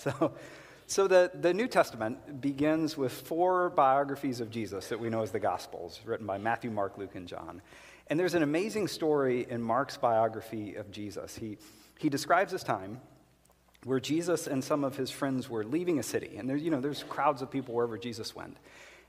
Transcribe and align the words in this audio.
So, 0.10 0.32
so 0.86 1.06
the, 1.06 1.30
the 1.34 1.54
New 1.54 1.68
Testament 1.68 2.40
begins 2.40 2.96
with 2.96 3.12
four 3.12 3.70
biographies 3.70 4.40
of 4.40 4.50
Jesus 4.50 4.88
that 4.88 4.98
we 4.98 5.08
know 5.08 5.22
as 5.22 5.30
the 5.30 5.38
Gospels, 5.38 6.00
written 6.04 6.26
by 6.26 6.36
Matthew, 6.36 6.70
Mark, 6.70 6.98
Luke, 6.98 7.14
and 7.14 7.28
John. 7.28 7.62
And 8.08 8.18
there's 8.18 8.34
an 8.34 8.42
amazing 8.42 8.88
story 8.88 9.46
in 9.48 9.62
Mark's 9.62 9.96
biography 9.96 10.74
of 10.74 10.90
Jesus. 10.90 11.36
He, 11.36 11.58
he 11.98 12.08
describes 12.08 12.50
this 12.50 12.64
time 12.64 13.00
where 13.84 14.00
Jesus 14.00 14.48
and 14.48 14.64
some 14.64 14.82
of 14.82 14.96
his 14.96 15.10
friends 15.10 15.48
were 15.48 15.64
leaving 15.64 16.00
a 16.00 16.02
city. 16.02 16.36
And 16.38 16.48
there's, 16.48 16.62
you 16.62 16.70
know, 16.70 16.80
there's 16.80 17.04
crowds 17.04 17.40
of 17.40 17.50
people 17.50 17.74
wherever 17.74 17.96
Jesus 17.96 18.34
went. 18.34 18.56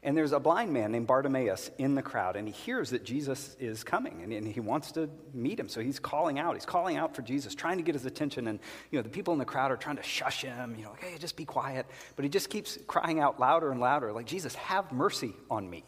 And 0.04 0.18
there's 0.18 0.32
a 0.32 0.40
blind 0.40 0.74
man 0.74 0.92
named 0.92 1.06
Bartimaeus 1.06 1.70
in 1.78 1.94
the 1.94 2.02
crowd, 2.02 2.36
and 2.36 2.48
he 2.48 2.54
hears 2.54 2.90
that 2.90 3.04
Jesus 3.04 3.56
is 3.60 3.84
coming, 3.84 4.22
and, 4.24 4.34
and, 4.34 4.48
he 4.48 4.60
wants 4.60 4.94
to 4.94 5.08
meet 5.32 5.60
him. 5.60 5.70
So 5.70 5.80
he's 5.80 6.00
calling 6.00 6.40
out. 6.40 6.56
He's 6.56 6.66
calling 6.66 6.98
out 6.98 7.16
for 7.16 7.22
Jesus, 7.22 7.54
trying 7.54 7.78
to 7.78 7.84
get 7.84 7.94
his 7.94 8.06
attention. 8.06 8.48
And 8.48 8.60
you 8.90 8.98
know, 8.98 9.04
the 9.04 9.10
people 9.10 9.32
in 9.34 9.38
the 9.38 9.46
crowd 9.46 9.70
are 9.70 9.78
trying 9.78 9.98
to 9.98 10.04
shush 10.04 10.42
him. 10.42 10.76
You 10.76 10.86
know, 10.86 10.92
like, 10.92 11.04
hey, 11.04 11.18
just 11.20 11.38
be 11.38 11.46
quiet. 11.46 11.86
But 12.16 12.26
he 12.26 12.30
just 12.30 12.50
keeps 12.50 12.80
crying 12.88 13.20
out 13.20 13.40
louder 13.40 13.72
and 13.72 13.80
louder, 13.80 14.12
like, 14.12 14.26
Jesus, 14.26 14.56
have 14.56 14.92
mercy 14.92 15.34
on 15.52 15.70
me. 15.70 15.84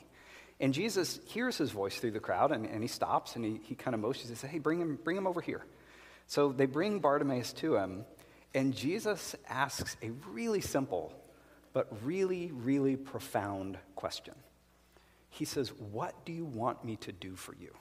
And 0.60 0.76
Jesus 0.76 1.20
hears 1.26 1.58
his 1.58 1.72
voice 1.72 1.98
through 1.98 2.12
the 2.12 2.20
crowd, 2.20 2.52
and, 2.52 2.68
and 2.68 2.84
he 2.84 2.88
stops, 2.88 3.36
and 3.36 3.44
he, 3.44 3.60
he 3.64 3.74
kind 3.74 3.96
of 3.96 4.00
motions 4.00 4.30
and 4.30 4.38
says, 4.38 4.50
hey, 4.52 4.60
bring 4.60 4.80
him, 4.80 5.00
bring 5.04 5.18
him 5.18 5.26
over 5.26 5.42
here. 5.42 5.66
So 6.28 6.52
they 6.52 6.68
bring 6.68 7.00
Bartimaeus 7.00 7.52
to 7.54 7.78
him, 7.78 8.06
and 8.54 8.76
Jesus 8.76 9.36
asks 9.50 9.98
a 10.04 10.12
really 10.30 10.62
simple 10.62 11.12
but 11.74 11.88
really, 12.06 12.52
really 12.54 12.96
profound 12.96 13.78
question. 13.96 14.36
He 15.30 15.46
says, 15.46 15.70
What 15.92 16.14
do 16.26 16.32
you 16.32 16.46
want 16.46 16.86
me 16.86 16.96
to 16.98 17.12
do 17.12 17.36
for 17.36 17.56
you? 17.56 17.74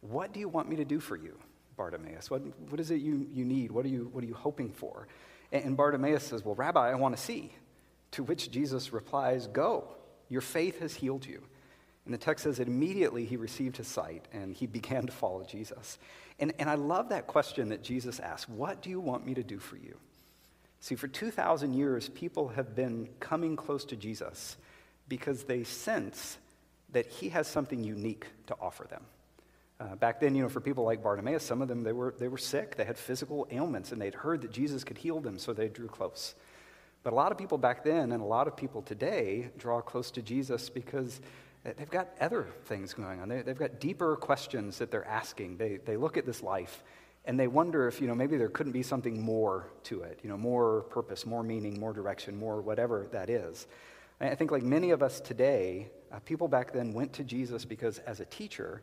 What 0.00 0.32
do 0.32 0.40
you 0.40 0.48
want 0.48 0.68
me 0.68 0.76
to 0.76 0.84
do 0.84 1.00
for 1.00 1.16
you, 1.16 1.38
Bartimaeus? 1.76 2.30
What, 2.30 2.42
what 2.70 2.78
is 2.78 2.90
it 2.90 3.00
you, 3.00 3.26
you 3.32 3.44
need? 3.44 3.72
What 3.72 3.86
are 3.86 3.88
you, 3.88 4.10
what 4.12 4.22
are 4.22 4.26
you 4.26 4.34
hoping 4.34 4.70
for? 4.70 5.08
And, 5.50 5.76
Bartimaeus 5.76 6.24
says, 6.24 6.44
Well, 6.44 6.54
Rabbi, 6.54 6.90
I 6.90 6.94
want 6.94 7.16
to 7.16 7.22
see. 7.22 7.52
To 8.12 8.22
which 8.22 8.50
Jesus 8.50 8.92
replies, 8.92 9.46
Go, 9.46 9.88
your 10.28 10.42
faith 10.42 10.80
has 10.80 10.94
healed 10.94 11.24
you. 11.24 11.42
And 12.04 12.12
the 12.12 12.18
text 12.18 12.44
says 12.44 12.58
that 12.58 12.68
immediately 12.68 13.24
he 13.24 13.38
received 13.38 13.78
his 13.78 13.86
sight 13.86 14.28
and 14.32 14.54
he 14.54 14.66
began 14.78 15.06
to 15.06 15.12
follow 15.12 15.44
Jesus. 15.44 15.98
And, 16.38 16.52
and 16.58 16.68
I 16.68 16.74
love 16.74 17.08
that 17.08 17.26
question 17.26 17.70
that 17.70 17.82
Jesus 17.82 18.20
asked 18.20 18.50
What 18.50 18.82
do 18.82 18.90
you 18.90 19.00
want 19.00 19.24
me 19.24 19.32
to 19.34 19.42
do 19.42 19.58
for 19.58 19.76
you? 19.76 19.96
See, 20.84 20.96
for 20.96 21.08
2,000 21.08 21.72
years, 21.72 22.10
people 22.10 22.48
have 22.48 22.76
been 22.76 23.08
coming 23.18 23.56
close 23.56 23.86
to 23.86 23.96
Jesus 23.96 24.58
because 25.08 25.44
they 25.44 25.64
sense 25.64 26.36
that 26.92 27.06
he 27.06 27.30
has 27.30 27.46
something 27.46 27.82
unique 27.82 28.26
to 28.48 28.56
offer 28.60 28.84
them. 28.84 29.02
Uh, 29.80 29.94
back 29.94 30.20
then, 30.20 30.34
you 30.34 30.42
know, 30.42 30.50
for 30.50 30.60
people 30.60 30.84
like 30.84 31.02
Bartimaeus, 31.02 31.42
some 31.42 31.62
of 31.62 31.68
them, 31.68 31.84
they 31.84 31.92
were, 31.92 32.14
they 32.18 32.28
were 32.28 32.36
sick. 32.36 32.76
They 32.76 32.84
had 32.84 32.98
physical 32.98 33.48
ailments, 33.50 33.92
and 33.92 34.02
they'd 34.02 34.14
heard 34.14 34.42
that 34.42 34.50
Jesus 34.50 34.84
could 34.84 34.98
heal 34.98 35.20
them, 35.20 35.38
so 35.38 35.54
they 35.54 35.68
drew 35.68 35.88
close. 35.88 36.34
But 37.02 37.14
a 37.14 37.16
lot 37.16 37.32
of 37.32 37.38
people 37.38 37.56
back 37.56 37.82
then 37.82 38.12
and 38.12 38.20
a 38.20 38.26
lot 38.26 38.46
of 38.46 38.54
people 38.54 38.82
today 38.82 39.52
draw 39.56 39.80
close 39.80 40.10
to 40.10 40.20
Jesus 40.20 40.68
because 40.68 41.22
they've 41.64 41.88
got 41.88 42.10
other 42.20 42.46
things 42.66 42.92
going 42.92 43.22
on. 43.22 43.30
They, 43.30 43.36
have 43.38 43.58
got 43.58 43.80
deeper 43.80 44.16
questions 44.16 44.76
that 44.80 44.90
they're 44.90 45.08
asking. 45.08 45.56
They, 45.56 45.78
they 45.78 45.96
look 45.96 46.18
at 46.18 46.26
this 46.26 46.42
life 46.42 46.82
and 47.24 47.38
they 47.38 47.46
wonder 47.46 47.88
if 47.88 48.00
you 48.00 48.06
know 48.06 48.14
maybe 48.14 48.36
there 48.36 48.48
couldn't 48.48 48.72
be 48.72 48.82
something 48.82 49.20
more 49.20 49.68
to 49.84 50.02
it 50.02 50.20
you 50.22 50.28
know 50.28 50.36
more 50.36 50.82
purpose 50.90 51.26
more 51.26 51.42
meaning 51.42 51.78
more 51.78 51.92
direction 51.92 52.36
more 52.36 52.60
whatever 52.60 53.06
that 53.12 53.30
is. 53.30 53.66
And 54.20 54.30
i 54.30 54.34
think 54.34 54.50
like 54.50 54.62
many 54.62 54.90
of 54.90 55.02
us 55.02 55.20
today 55.20 55.90
uh, 56.12 56.18
people 56.20 56.48
back 56.48 56.72
then 56.72 56.92
went 56.92 57.14
to 57.14 57.24
jesus 57.24 57.64
because 57.64 57.98
as 58.00 58.20
a 58.20 58.24
teacher 58.24 58.82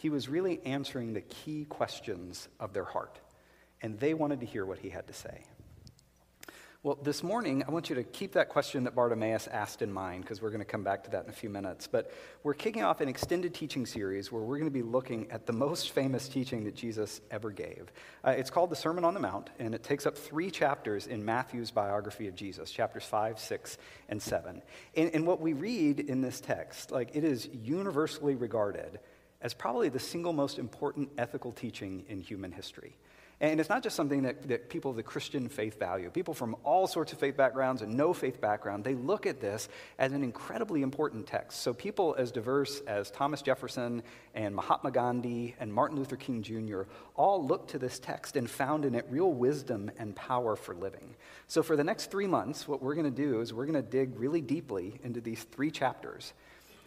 he 0.00 0.08
was 0.08 0.30
really 0.30 0.60
answering 0.64 1.12
the 1.12 1.20
key 1.20 1.66
questions 1.66 2.48
of 2.58 2.72
their 2.72 2.84
heart. 2.84 3.20
And 3.82 4.00
they 4.00 4.14
wanted 4.14 4.40
to 4.40 4.46
hear 4.46 4.64
what 4.64 4.78
he 4.78 4.88
had 4.88 5.06
to 5.08 5.12
say 5.12 5.44
well, 6.82 6.98
this 7.02 7.22
morning, 7.22 7.62
I 7.68 7.70
want 7.70 7.90
you 7.90 7.96
to 7.96 8.02
keep 8.02 8.32
that 8.32 8.48
question 8.48 8.84
that 8.84 8.94
Bartimaeus 8.94 9.46
asked 9.48 9.82
in 9.82 9.92
mind 9.92 10.22
because 10.22 10.40
we're 10.40 10.48
going 10.48 10.62
to 10.62 10.64
come 10.64 10.82
back 10.82 11.04
to 11.04 11.10
that 11.10 11.24
in 11.24 11.28
a 11.28 11.32
few 11.32 11.50
minutes. 11.50 11.86
But 11.86 12.10
we're 12.42 12.54
kicking 12.54 12.82
off 12.82 13.02
an 13.02 13.08
extended 13.08 13.52
teaching 13.52 13.84
series 13.84 14.32
where 14.32 14.40
we're 14.40 14.56
going 14.56 14.70
to 14.70 14.70
be 14.70 14.80
looking 14.80 15.30
at 15.30 15.44
the 15.44 15.52
most 15.52 15.90
famous 15.90 16.26
teaching 16.26 16.64
that 16.64 16.74
Jesus 16.74 17.20
ever 17.30 17.50
gave. 17.50 17.92
Uh, 18.24 18.30
it's 18.30 18.48
called 18.48 18.70
the 18.70 18.76
Sermon 18.76 19.04
on 19.04 19.12
the 19.12 19.20
Mount, 19.20 19.50
and 19.58 19.74
it 19.74 19.82
takes 19.82 20.06
up 20.06 20.16
three 20.16 20.50
chapters 20.50 21.06
in 21.06 21.22
Matthew's 21.22 21.70
biography 21.70 22.28
of 22.28 22.34
Jesus 22.34 22.70
chapters 22.70 23.04
5, 23.04 23.38
6, 23.38 23.76
and 24.08 24.22
7. 24.22 24.62
And, 24.96 25.10
and 25.12 25.26
what 25.26 25.38
we 25.42 25.52
read 25.52 26.00
in 26.00 26.22
this 26.22 26.40
text, 26.40 26.90
like, 26.90 27.10
it 27.14 27.24
is 27.24 27.46
universally 27.62 28.36
regarded 28.36 29.00
as 29.42 29.52
probably 29.52 29.90
the 29.90 29.98
single 29.98 30.32
most 30.32 30.58
important 30.58 31.10
ethical 31.18 31.52
teaching 31.52 32.06
in 32.08 32.20
human 32.20 32.52
history. 32.52 32.96
And 33.42 33.58
it's 33.58 33.70
not 33.70 33.82
just 33.82 33.96
something 33.96 34.24
that, 34.24 34.48
that 34.48 34.68
people 34.68 34.90
of 34.90 34.98
the 34.98 35.02
Christian 35.02 35.48
faith 35.48 35.78
value. 35.78 36.10
People 36.10 36.34
from 36.34 36.56
all 36.62 36.86
sorts 36.86 37.14
of 37.14 37.18
faith 37.18 37.38
backgrounds 37.38 37.80
and 37.80 37.96
no 37.96 38.12
faith 38.12 38.38
background, 38.38 38.84
they 38.84 38.94
look 38.94 39.24
at 39.24 39.40
this 39.40 39.70
as 39.98 40.12
an 40.12 40.22
incredibly 40.22 40.82
important 40.82 41.26
text. 41.26 41.62
So 41.62 41.72
people 41.72 42.14
as 42.18 42.30
diverse 42.32 42.80
as 42.80 43.10
Thomas 43.10 43.40
Jefferson 43.40 44.02
and 44.34 44.54
Mahatma 44.54 44.90
Gandhi 44.90 45.56
and 45.58 45.72
Martin 45.72 45.96
Luther 45.96 46.16
King 46.16 46.42
Jr. 46.42 46.82
all 47.16 47.42
looked 47.46 47.70
to 47.70 47.78
this 47.78 47.98
text 47.98 48.36
and 48.36 48.48
found 48.48 48.84
in 48.84 48.94
it 48.94 49.06
real 49.08 49.32
wisdom 49.32 49.90
and 49.98 50.14
power 50.14 50.54
for 50.54 50.74
living. 50.74 51.14
So 51.46 51.62
for 51.62 51.76
the 51.76 51.84
next 51.84 52.10
three 52.10 52.26
months, 52.26 52.68
what 52.68 52.82
we're 52.82 52.94
going 52.94 53.10
to 53.10 53.10
do 53.10 53.40
is 53.40 53.54
we're 53.54 53.66
going 53.66 53.82
to 53.82 53.90
dig 53.90 54.18
really 54.20 54.42
deeply 54.42 55.00
into 55.02 55.22
these 55.22 55.44
three 55.44 55.70
chapters. 55.70 56.34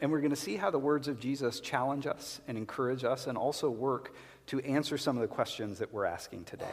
And 0.01 0.11
we're 0.11 0.19
going 0.19 0.31
to 0.31 0.35
see 0.35 0.57
how 0.57 0.69
the 0.69 0.79
words 0.79 1.07
of 1.07 1.19
Jesus 1.19 1.61
challenge 1.61 2.05
us 2.05 2.41
and 2.47 2.57
encourage 2.57 3.03
us 3.05 3.25
and 3.25 3.37
also 3.37 3.69
work 3.69 4.13
to 4.47 4.59
answer 4.61 4.97
some 4.97 5.17
of 5.17 5.21
the 5.21 5.27
questions 5.27 5.79
that 5.79 5.93
we're 5.93 6.05
asking 6.05 6.45
today. 6.45 6.65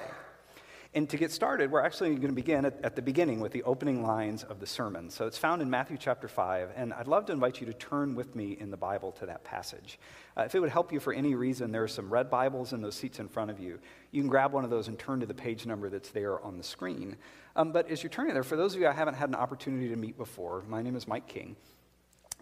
And 0.92 1.08
to 1.10 1.16
get 1.16 1.30
started, 1.30 1.70
we're 1.70 1.82
actually 1.82 2.16
going 2.16 2.28
to 2.28 2.32
begin 2.32 2.64
at, 2.64 2.84
at, 2.84 2.96
the 2.96 3.02
beginning 3.02 3.38
with 3.38 3.52
the 3.52 3.62
opening 3.62 4.02
lines 4.02 4.42
of 4.42 4.58
the 4.58 4.66
sermon. 4.66 5.08
So 5.08 5.28
it's 5.28 5.38
found 5.38 5.62
in 5.62 5.70
Matthew 5.70 5.96
chapter 5.96 6.26
5, 6.26 6.70
and 6.74 6.92
I'd 6.92 7.06
love 7.06 7.26
to 7.26 7.32
invite 7.32 7.60
you 7.60 7.66
to 7.68 7.72
turn 7.72 8.16
with 8.16 8.34
me 8.34 8.56
in 8.58 8.72
the 8.72 8.76
Bible 8.76 9.12
to 9.12 9.26
that 9.26 9.44
passage. 9.44 10.00
Uh, 10.36 10.42
if 10.42 10.54
it 10.56 10.58
would 10.58 10.70
help 10.70 10.92
you 10.92 10.98
for 10.98 11.12
any 11.12 11.36
reason, 11.36 11.70
there 11.70 11.84
are 11.84 11.88
some 11.88 12.12
red 12.12 12.28
Bibles 12.28 12.72
in 12.72 12.82
those 12.82 12.96
seats 12.96 13.20
in 13.20 13.28
front 13.28 13.52
of 13.52 13.60
you. 13.60 13.78
You 14.10 14.20
can 14.20 14.28
grab 14.28 14.52
one 14.52 14.64
of 14.64 14.70
those 14.70 14.88
and 14.88 14.98
turn 14.98 15.20
to 15.20 15.26
the 15.26 15.34
page 15.34 15.64
number 15.64 15.90
that's 15.90 16.10
there 16.10 16.40
on 16.40 16.58
the 16.58 16.64
screen. 16.64 17.16
Um, 17.54 17.70
but 17.70 17.88
as 17.88 18.02
you're 18.02 18.10
turning 18.10 18.34
there, 18.34 18.42
for 18.42 18.56
those 18.56 18.74
of 18.74 18.80
you 18.80 18.88
I 18.88 18.92
haven't 18.92 19.14
had 19.14 19.28
an 19.28 19.36
opportunity 19.36 19.90
to 19.90 19.96
meet 19.96 20.18
before, 20.18 20.64
my 20.66 20.82
name 20.82 20.96
is 20.96 21.06
Mike 21.06 21.28
King. 21.28 21.54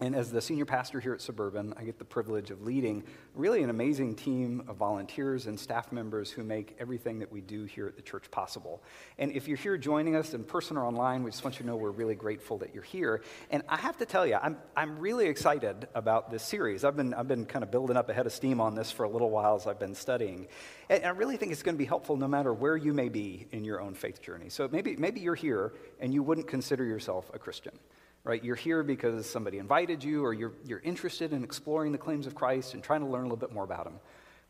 And 0.01 0.15
as 0.15 0.31
the 0.31 0.41
senior 0.41 0.65
pastor 0.65 1.01
here 1.01 1.13
at 1.13 1.19
Suburban, 1.19 1.73
I 1.75 1.83
get 1.83 1.99
the 1.99 2.05
privilege 2.05 2.51
of 2.51 2.61
leading 2.61 3.03
really 3.35 3.63
an 3.63 3.69
amazing 3.69 4.15
team 4.15 4.63
of 4.69 4.77
volunteers 4.77 5.45
and 5.45 5.59
staff 5.59 5.91
members 5.91 6.31
who 6.31 6.41
make 6.41 6.77
everything 6.79 7.19
that 7.19 7.29
we 7.29 7.41
do 7.41 7.65
here 7.65 7.85
at 7.85 7.97
the 7.97 8.01
church 8.01 8.31
possible. 8.31 8.81
And 9.17 9.33
if 9.33 9.47
you're 9.47 9.57
here 9.57 9.77
joining 9.77 10.15
us 10.15 10.33
in 10.33 10.45
person 10.45 10.77
or 10.77 10.85
online, 10.85 11.23
we 11.23 11.31
just 11.31 11.43
want 11.43 11.55
you 11.55 11.63
to 11.63 11.67
know 11.67 11.75
we're 11.75 11.91
really 11.91 12.15
grateful 12.15 12.57
that 12.59 12.73
you're 12.73 12.83
here. 12.83 13.21
And 13.51 13.61
I 13.67 13.75
have 13.75 13.97
to 13.97 14.05
tell 14.05 14.25
you, 14.25 14.37
I'm, 14.41 14.57
I'm 14.75 14.99
really 14.99 15.27
excited 15.27 15.89
about 15.93 16.31
this 16.31 16.43
series. 16.43 16.85
I've 16.85 16.95
been, 16.95 17.13
I've 17.13 17.27
been 17.27 17.45
kind 17.45 17.63
of 17.63 17.69
building 17.69 17.97
up 17.97 18.09
a 18.09 18.13
head 18.13 18.25
of 18.25 18.31
steam 18.31 18.61
on 18.61 18.75
this 18.75 18.91
for 18.91 19.03
a 19.03 19.09
little 19.09 19.29
while 19.29 19.55
as 19.55 19.67
I've 19.67 19.79
been 19.79 19.95
studying. 19.95 20.47
And 20.89 21.03
I 21.03 21.09
really 21.09 21.35
think 21.35 21.51
it's 21.51 21.63
going 21.63 21.75
to 21.75 21.79
be 21.79 21.85
helpful 21.85 22.15
no 22.15 22.27
matter 22.27 22.53
where 22.53 22.77
you 22.77 22.93
may 22.93 23.09
be 23.09 23.47
in 23.51 23.65
your 23.65 23.81
own 23.81 23.95
faith 23.95 24.21
journey. 24.21 24.47
So 24.47 24.69
maybe, 24.71 24.95
maybe 24.95 25.19
you're 25.19 25.35
here 25.35 25.73
and 25.99 26.13
you 26.13 26.23
wouldn't 26.23 26.47
consider 26.47 26.85
yourself 26.85 27.29
a 27.33 27.39
Christian 27.39 27.77
right? 28.23 28.43
You're 28.43 28.55
here 28.55 28.83
because 28.83 29.29
somebody 29.29 29.57
invited 29.57 30.03
you 30.03 30.23
or 30.23 30.33
you're, 30.33 30.53
you're 30.65 30.79
interested 30.79 31.33
in 31.33 31.43
exploring 31.43 31.91
the 31.91 31.97
claims 31.97 32.27
of 32.27 32.35
Christ 32.35 32.73
and 32.73 32.83
trying 32.83 33.01
to 33.01 33.07
learn 33.07 33.21
a 33.21 33.25
little 33.25 33.37
bit 33.37 33.51
more 33.51 33.63
about 33.63 33.87
him. 33.87 33.99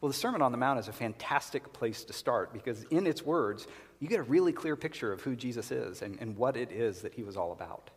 Well, 0.02 0.10
the 0.10 0.18
Sermon 0.18 0.42
on 0.42 0.52
the 0.52 0.58
Mount 0.58 0.80
is 0.80 0.88
a 0.88 0.94
fantastic 0.94 1.74
place 1.74 2.06
to 2.06 2.14
start 2.14 2.54
because 2.54 2.84
in 2.86 3.06
its 3.06 3.24
words, 3.24 3.68
you 4.00 4.08
get 4.08 4.20
a 4.20 4.24
really 4.24 4.54
clear 4.54 4.76
picture 4.76 5.12
of 5.12 5.22
who 5.22 5.36
Jesus 5.36 5.72
is 5.72 6.02
and, 6.02 6.18
and 6.22 6.38
what 6.38 6.56
it 6.56 6.72
is 6.72 7.02
that 7.02 7.14
he 7.14 7.24
was 7.24 7.36
all 7.36 7.52
about. 7.52 7.90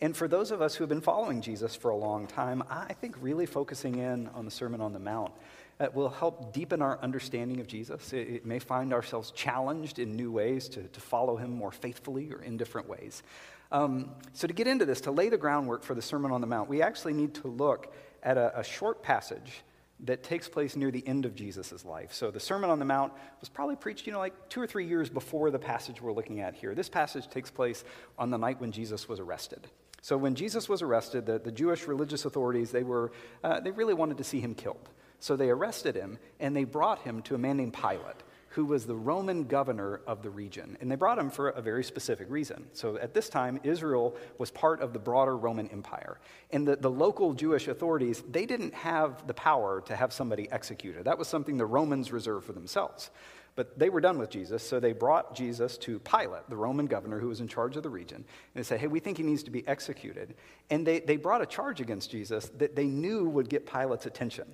And 0.00 0.16
for 0.16 0.26
those 0.26 0.50
of 0.50 0.60
us 0.60 0.74
who 0.74 0.84
have 0.84 0.88
been 0.88 1.00
following 1.00 1.40
Jesus 1.40 1.76
for 1.76 1.90
a 1.90 1.96
long 1.96 2.26
time, 2.26 2.62
I 2.68 2.94
think 2.94 3.16
really 3.20 3.46
focusing 3.46 3.96
in 3.96 4.28
on 4.28 4.44
the 4.44 4.50
Sermon 4.50 4.80
on 4.80 4.92
the 4.92 4.98
Mount 4.98 5.32
uh, 5.80 5.88
will 5.92 6.08
help 6.08 6.52
deepen 6.52 6.82
our 6.82 6.98
understanding 7.02 7.60
of 7.60 7.66
Jesus. 7.66 8.12
It, 8.12 8.28
it, 8.28 8.46
may 8.46 8.58
find 8.58 8.92
ourselves 8.92 9.30
challenged 9.32 9.98
in 9.98 10.14
new 10.14 10.30
ways 10.30 10.68
to, 10.70 10.82
to 10.82 11.00
follow 11.00 11.36
him 11.36 11.50
more 11.50 11.72
faithfully 11.72 12.32
or 12.32 12.42
in 12.42 12.56
different 12.56 12.88
ways. 12.88 13.22
Um, 13.72 14.10
so, 14.32 14.46
to 14.46 14.54
get 14.54 14.66
into 14.66 14.84
this, 14.84 15.00
to 15.02 15.10
lay 15.10 15.28
the 15.28 15.38
groundwork 15.38 15.82
for 15.82 15.94
the 15.94 16.02
Sermon 16.02 16.30
on 16.30 16.40
the 16.40 16.46
Mount, 16.46 16.68
we 16.68 16.82
actually 16.82 17.12
need 17.12 17.34
to 17.34 17.48
look 17.48 17.92
at 18.22 18.36
a, 18.36 18.60
a 18.60 18.64
short 18.64 19.02
passage 19.02 19.62
that 20.00 20.22
takes 20.22 20.48
place 20.48 20.76
near 20.76 20.90
the 20.90 21.06
end 21.06 21.24
of 21.24 21.34
Jesus' 21.34 21.84
life. 21.84 22.12
So, 22.12 22.30
the 22.30 22.40
Sermon 22.40 22.70
on 22.70 22.78
the 22.78 22.84
Mount 22.84 23.12
was 23.40 23.48
probably 23.48 23.76
preached, 23.76 24.06
you 24.06 24.12
know, 24.12 24.18
like 24.18 24.48
two 24.48 24.60
or 24.60 24.66
three 24.66 24.86
years 24.86 25.08
before 25.08 25.50
the 25.50 25.58
passage 25.58 26.00
we're 26.00 26.12
looking 26.12 26.40
at 26.40 26.54
here. 26.54 26.74
This 26.74 26.88
passage 26.88 27.28
takes 27.28 27.50
place 27.50 27.84
on 28.18 28.30
the 28.30 28.38
night 28.38 28.60
when 28.60 28.72
Jesus 28.72 29.08
was 29.08 29.20
arrested. 29.20 29.66
So, 30.02 30.16
when 30.16 30.34
Jesus 30.34 30.68
was 30.68 30.82
arrested, 30.82 31.26
the, 31.26 31.38
the 31.38 31.52
Jewish 31.52 31.86
religious 31.86 32.24
authorities, 32.24 32.70
they, 32.70 32.82
were, 32.82 33.12
uh, 33.42 33.60
they 33.60 33.70
really 33.70 33.94
wanted 33.94 34.18
to 34.18 34.24
see 34.24 34.40
him 34.40 34.54
killed. 34.54 34.88
So, 35.20 35.36
they 35.36 35.48
arrested 35.48 35.94
him 35.94 36.18
and 36.38 36.54
they 36.54 36.64
brought 36.64 37.00
him 37.00 37.22
to 37.22 37.34
a 37.34 37.38
man 37.38 37.56
named 37.56 37.74
Pilate 37.74 38.22
who 38.54 38.64
was 38.64 38.86
the 38.86 38.94
Roman 38.94 39.44
governor 39.44 40.00
of 40.06 40.22
the 40.22 40.30
region. 40.30 40.78
And 40.80 40.88
they 40.88 40.94
brought 40.94 41.18
him 41.18 41.28
for 41.28 41.48
a 41.48 41.60
very 41.60 41.82
specific 41.82 42.30
reason. 42.30 42.66
So 42.72 42.96
at 42.98 43.12
this 43.12 43.28
time, 43.28 43.58
Israel 43.64 44.14
was 44.38 44.52
part 44.52 44.80
of 44.80 44.92
the 44.92 45.00
broader 45.00 45.36
Roman 45.36 45.68
Empire. 45.70 46.20
And 46.52 46.66
the, 46.66 46.76
the 46.76 46.90
local 46.90 47.34
Jewish 47.34 47.66
authorities, 47.66 48.22
they 48.30 48.46
didn't 48.46 48.72
have 48.72 49.26
the 49.26 49.34
power 49.34 49.80
to 49.86 49.96
have 49.96 50.12
somebody 50.12 50.48
executed. 50.52 51.04
That 51.04 51.18
was 51.18 51.26
something 51.26 51.56
the 51.56 51.66
Romans 51.66 52.12
reserved 52.12 52.46
for 52.46 52.52
themselves. 52.52 53.10
But 53.56 53.76
they 53.76 53.88
were 53.88 54.00
done 54.00 54.18
with 54.18 54.30
Jesus, 54.30 54.62
so 54.62 54.78
they 54.78 54.92
brought 54.92 55.34
Jesus 55.34 55.76
to 55.78 55.98
Pilate, 55.98 56.48
the 56.48 56.56
Roman 56.56 56.86
governor 56.86 57.18
who 57.18 57.28
was 57.28 57.40
in 57.40 57.48
charge 57.48 57.76
of 57.76 57.82
the 57.82 57.90
region. 57.90 58.18
And 58.18 58.24
they 58.54 58.62
said, 58.62 58.78
Hey, 58.78 58.86
we 58.86 59.00
think 59.00 59.16
he 59.16 59.24
needs 59.24 59.42
to 59.44 59.50
be 59.50 59.66
executed. 59.66 60.36
And 60.70 60.86
they, 60.86 61.00
they 61.00 61.16
brought 61.16 61.42
a 61.42 61.46
charge 61.46 61.80
against 61.80 62.12
Jesus 62.12 62.52
that 62.58 62.76
they 62.76 62.86
knew 62.86 63.24
would 63.24 63.48
get 63.48 63.66
Pilate's 63.66 64.06
attention. 64.06 64.46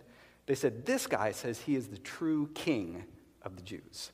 They 0.46 0.54
said, 0.54 0.86
This 0.86 1.06
guy 1.06 1.32
says 1.32 1.60
he 1.60 1.76
is 1.76 1.88
the 1.88 1.98
true 1.98 2.48
king 2.54 3.04
of 3.42 3.56
the 3.56 3.62
Jews. 3.62 4.12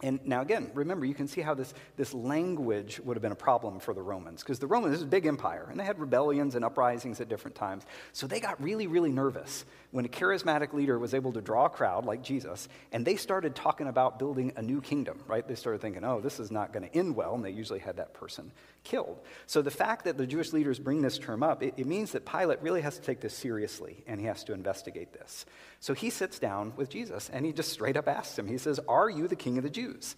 And 0.00 0.20
now, 0.24 0.42
again, 0.42 0.70
remember, 0.74 1.06
you 1.06 1.14
can 1.14 1.26
see 1.26 1.40
how 1.40 1.54
this, 1.54 1.74
this 1.96 2.14
language 2.14 3.00
would 3.00 3.16
have 3.16 3.22
been 3.22 3.32
a 3.32 3.36
problem 3.36 3.80
for 3.80 3.92
the 3.92 4.02
Romans, 4.02 4.44
because 4.44 4.60
the 4.60 4.66
Romans 4.68 4.92
this 4.92 5.00
is 5.00 5.06
a 5.06 5.10
big 5.10 5.26
empire, 5.26 5.66
and 5.70 5.78
they 5.78 5.84
had 5.84 5.98
rebellions 5.98 6.54
and 6.54 6.64
uprisings 6.64 7.20
at 7.20 7.28
different 7.28 7.56
times. 7.56 7.84
So 8.12 8.28
they 8.28 8.38
got 8.38 8.62
really, 8.62 8.86
really 8.86 9.10
nervous 9.10 9.64
when 9.90 10.04
a 10.04 10.08
charismatic 10.08 10.74
leader 10.74 10.98
was 10.98 11.14
able 11.14 11.32
to 11.32 11.40
draw 11.40 11.64
a 11.64 11.70
crowd 11.70 12.04
like 12.04 12.22
Jesus, 12.22 12.68
and 12.92 13.06
they 13.06 13.16
started 13.16 13.54
talking 13.54 13.86
about 13.86 14.18
building 14.18 14.52
a 14.56 14.62
new 14.62 14.82
kingdom, 14.82 15.18
right? 15.26 15.46
They 15.46 15.54
started 15.54 15.80
thinking, 15.80 16.04
oh, 16.04 16.20
this 16.20 16.38
is 16.38 16.50
not 16.50 16.74
going 16.74 16.86
to 16.86 16.94
end 16.94 17.16
well, 17.16 17.34
and 17.34 17.42
they 17.42 17.50
usually 17.50 17.78
had 17.78 17.96
that 17.96 18.12
person 18.12 18.52
killed. 18.84 19.18
So 19.46 19.62
the 19.62 19.70
fact 19.70 20.04
that 20.04 20.18
the 20.18 20.26
Jewish 20.26 20.52
leaders 20.52 20.78
bring 20.78 21.00
this 21.00 21.18
term 21.18 21.42
up, 21.42 21.62
it, 21.62 21.74
it 21.78 21.86
means 21.86 22.12
that 22.12 22.26
Pilate 22.26 22.60
really 22.60 22.82
has 22.82 22.96
to 22.96 23.02
take 23.02 23.20
this 23.20 23.34
seriously, 23.34 24.04
and 24.06 24.20
he 24.20 24.26
has 24.26 24.44
to 24.44 24.52
investigate 24.52 25.14
this. 25.14 25.46
So 25.80 25.94
he 25.94 26.10
sits 26.10 26.38
down 26.38 26.74
with 26.76 26.90
Jesus, 26.90 27.30
and 27.32 27.46
he 27.46 27.52
just 27.52 27.72
straight 27.72 27.96
up 27.96 28.08
asks 28.08 28.38
him, 28.38 28.46
he 28.46 28.58
says, 28.58 28.78
Are 28.88 29.08
you 29.08 29.26
the 29.26 29.36
king 29.36 29.56
of 29.56 29.64
the 29.64 29.70
Jews? 29.70 30.16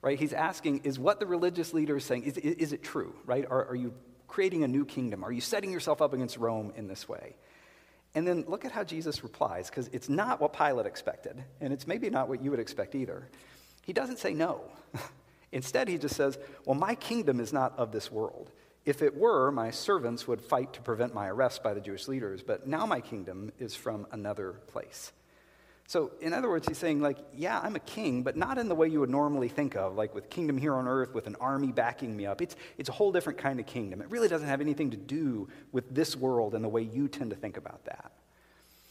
Right? 0.00 0.18
He's 0.18 0.32
asking, 0.32 0.80
Is 0.82 0.98
what 0.98 1.20
the 1.20 1.26
religious 1.26 1.72
leader 1.72 1.96
is 1.96 2.04
saying, 2.04 2.24
is, 2.24 2.38
is, 2.38 2.72
it 2.72 2.82
true? 2.82 3.14
Right? 3.24 3.46
Are, 3.48 3.66
are 3.68 3.76
you 3.76 3.94
creating 4.26 4.64
a 4.64 4.68
new 4.68 4.84
kingdom? 4.84 5.22
Are 5.22 5.30
you 5.30 5.40
setting 5.40 5.70
yourself 5.70 6.02
up 6.02 6.12
against 6.12 6.38
Rome 6.38 6.72
in 6.74 6.88
this 6.88 7.08
way? 7.08 7.36
And 8.14 8.26
then 8.26 8.44
look 8.46 8.64
at 8.64 8.72
how 8.72 8.84
Jesus 8.84 9.22
replies, 9.22 9.70
because 9.70 9.88
it's 9.88 10.08
not 10.08 10.40
what 10.40 10.52
Pilate 10.52 10.86
expected, 10.86 11.42
and 11.60 11.72
it's 11.72 11.86
maybe 11.86 12.10
not 12.10 12.28
what 12.28 12.42
you 12.42 12.50
would 12.50 12.60
expect 12.60 12.94
either. 12.94 13.28
He 13.82 13.92
doesn't 13.92 14.18
say 14.18 14.34
no. 14.34 14.60
Instead, 15.52 15.88
he 15.88 15.98
just 15.98 16.16
says, 16.16 16.38
Well, 16.66 16.74
my 16.74 16.94
kingdom 16.94 17.40
is 17.40 17.52
not 17.52 17.78
of 17.78 17.92
this 17.92 18.12
world. 18.12 18.50
If 18.84 19.00
it 19.00 19.16
were, 19.16 19.50
my 19.52 19.70
servants 19.70 20.26
would 20.26 20.42
fight 20.42 20.72
to 20.74 20.82
prevent 20.82 21.14
my 21.14 21.28
arrest 21.28 21.62
by 21.62 21.72
the 21.72 21.80
Jewish 21.80 22.08
leaders, 22.08 22.42
but 22.42 22.66
now 22.66 22.84
my 22.84 23.00
kingdom 23.00 23.52
is 23.58 23.74
from 23.74 24.06
another 24.10 24.54
place. 24.66 25.12
So, 25.92 26.10
in 26.22 26.32
other 26.32 26.48
words, 26.48 26.66
he's 26.66 26.78
saying, 26.78 27.02
like, 27.02 27.18
yeah, 27.36 27.60
I'm 27.62 27.76
a 27.76 27.80
king, 27.80 28.22
but 28.22 28.34
not 28.34 28.56
in 28.56 28.66
the 28.66 28.74
way 28.74 28.88
you 28.88 29.00
would 29.00 29.10
normally 29.10 29.48
think 29.48 29.76
of, 29.76 29.94
like 29.94 30.14
with 30.14 30.30
kingdom 30.30 30.56
here 30.56 30.74
on 30.74 30.88
earth, 30.88 31.12
with 31.12 31.26
an 31.26 31.36
army 31.38 31.70
backing 31.70 32.16
me 32.16 32.24
up. 32.24 32.40
It's, 32.40 32.56
it's 32.78 32.88
a 32.88 32.92
whole 32.92 33.12
different 33.12 33.38
kind 33.38 33.60
of 33.60 33.66
kingdom. 33.66 34.00
It 34.00 34.08
really 34.08 34.26
doesn't 34.26 34.48
have 34.48 34.62
anything 34.62 34.90
to 34.92 34.96
do 34.96 35.50
with 35.70 35.94
this 35.94 36.16
world 36.16 36.54
and 36.54 36.64
the 36.64 36.68
way 36.70 36.80
you 36.80 37.08
tend 37.08 37.28
to 37.28 37.36
think 37.36 37.58
about 37.58 37.84
that. 37.84 38.10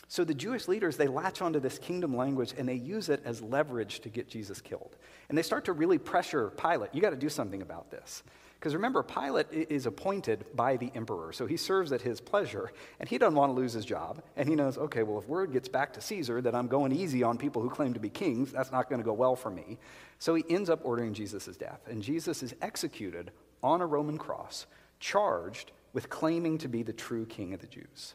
So 0.10 0.24
the 0.24 0.36
Jewish 0.36 0.68
leaders, 0.68 0.96
they 0.96 1.08
latch 1.08 1.42
onto 1.42 1.60
this 1.60 1.80
kingdom 1.80 2.16
language 2.16 2.54
and 2.56 2.70
they 2.70 2.76
use 2.76 3.10
it 3.10 3.24
as 3.26 3.42
leverage 3.42 4.02
to 4.02 4.10
get 4.10 4.30
Jesus 4.30 4.62
killed. 4.62 4.96
And 5.28 5.36
they 5.36 5.42
start 5.42 5.66
to 5.66 5.74
really 5.74 5.98
pressure 5.98 6.52
Pilate, 6.52 6.94
you 6.94 7.02
got 7.02 7.10
to 7.10 7.16
do 7.16 7.30
something 7.30 7.64
about 7.64 7.90
this. 7.90 8.22
Because 8.62 8.76
remember, 8.76 9.02
Pilate 9.02 9.48
is 9.52 9.88
appointed 9.88 10.46
by 10.54 10.78
the 10.78 10.92
emperor, 10.94 11.34
so 11.34 11.48
he 11.48 11.58
serves 11.58 11.92
at 11.92 12.04
his 12.04 12.22
pleasure, 12.22 12.72
and 13.00 13.10
he 13.10 13.18
doesn't 13.18 13.34
want 13.34 13.50
to 13.50 13.54
lose 13.60 13.74
his 13.74 13.86
job. 13.86 14.22
And 14.38 14.48
he 14.48 14.54
knows, 14.54 14.78
okay, 14.78 15.02
well, 15.02 15.18
if 15.18 15.28
word 15.28 15.52
gets 15.52 15.68
back 15.68 15.94
to 15.94 16.02
Caesar 16.02 16.42
that 16.42 16.54
I'm 16.54 16.68
going 16.68 16.92
easy 16.92 17.24
on 17.24 17.40
people 17.40 17.64
who 17.64 17.72
claim 17.72 17.96
to 17.96 18.00
be 18.00 18.08
kings, 18.10 18.52
that's 18.52 18.72
not 18.72 18.88
going 18.88 19.02
to 19.02 19.04
go 19.04 19.14
well 19.14 19.36
for 19.36 19.50
me. 19.50 19.80
So 20.20 20.36
he 20.36 20.44
ends 20.48 20.70
up 20.70 20.82
ordering 20.84 21.16
Jesus' 21.16 21.58
death. 21.58 21.80
And 21.88 22.04
Jesus 22.04 22.44
is 22.44 22.54
executed 22.62 23.32
on 23.64 23.82
a 23.82 23.86
Roman 23.88 24.20
cross, 24.20 24.68
charged 25.00 25.72
with 25.94 26.12
claiming 26.12 26.60
to 26.60 26.68
be 26.68 26.84
the 26.84 26.94
true 26.94 27.26
king 27.26 27.56
of 27.56 27.62
the 27.62 27.68
Jews. 27.68 28.14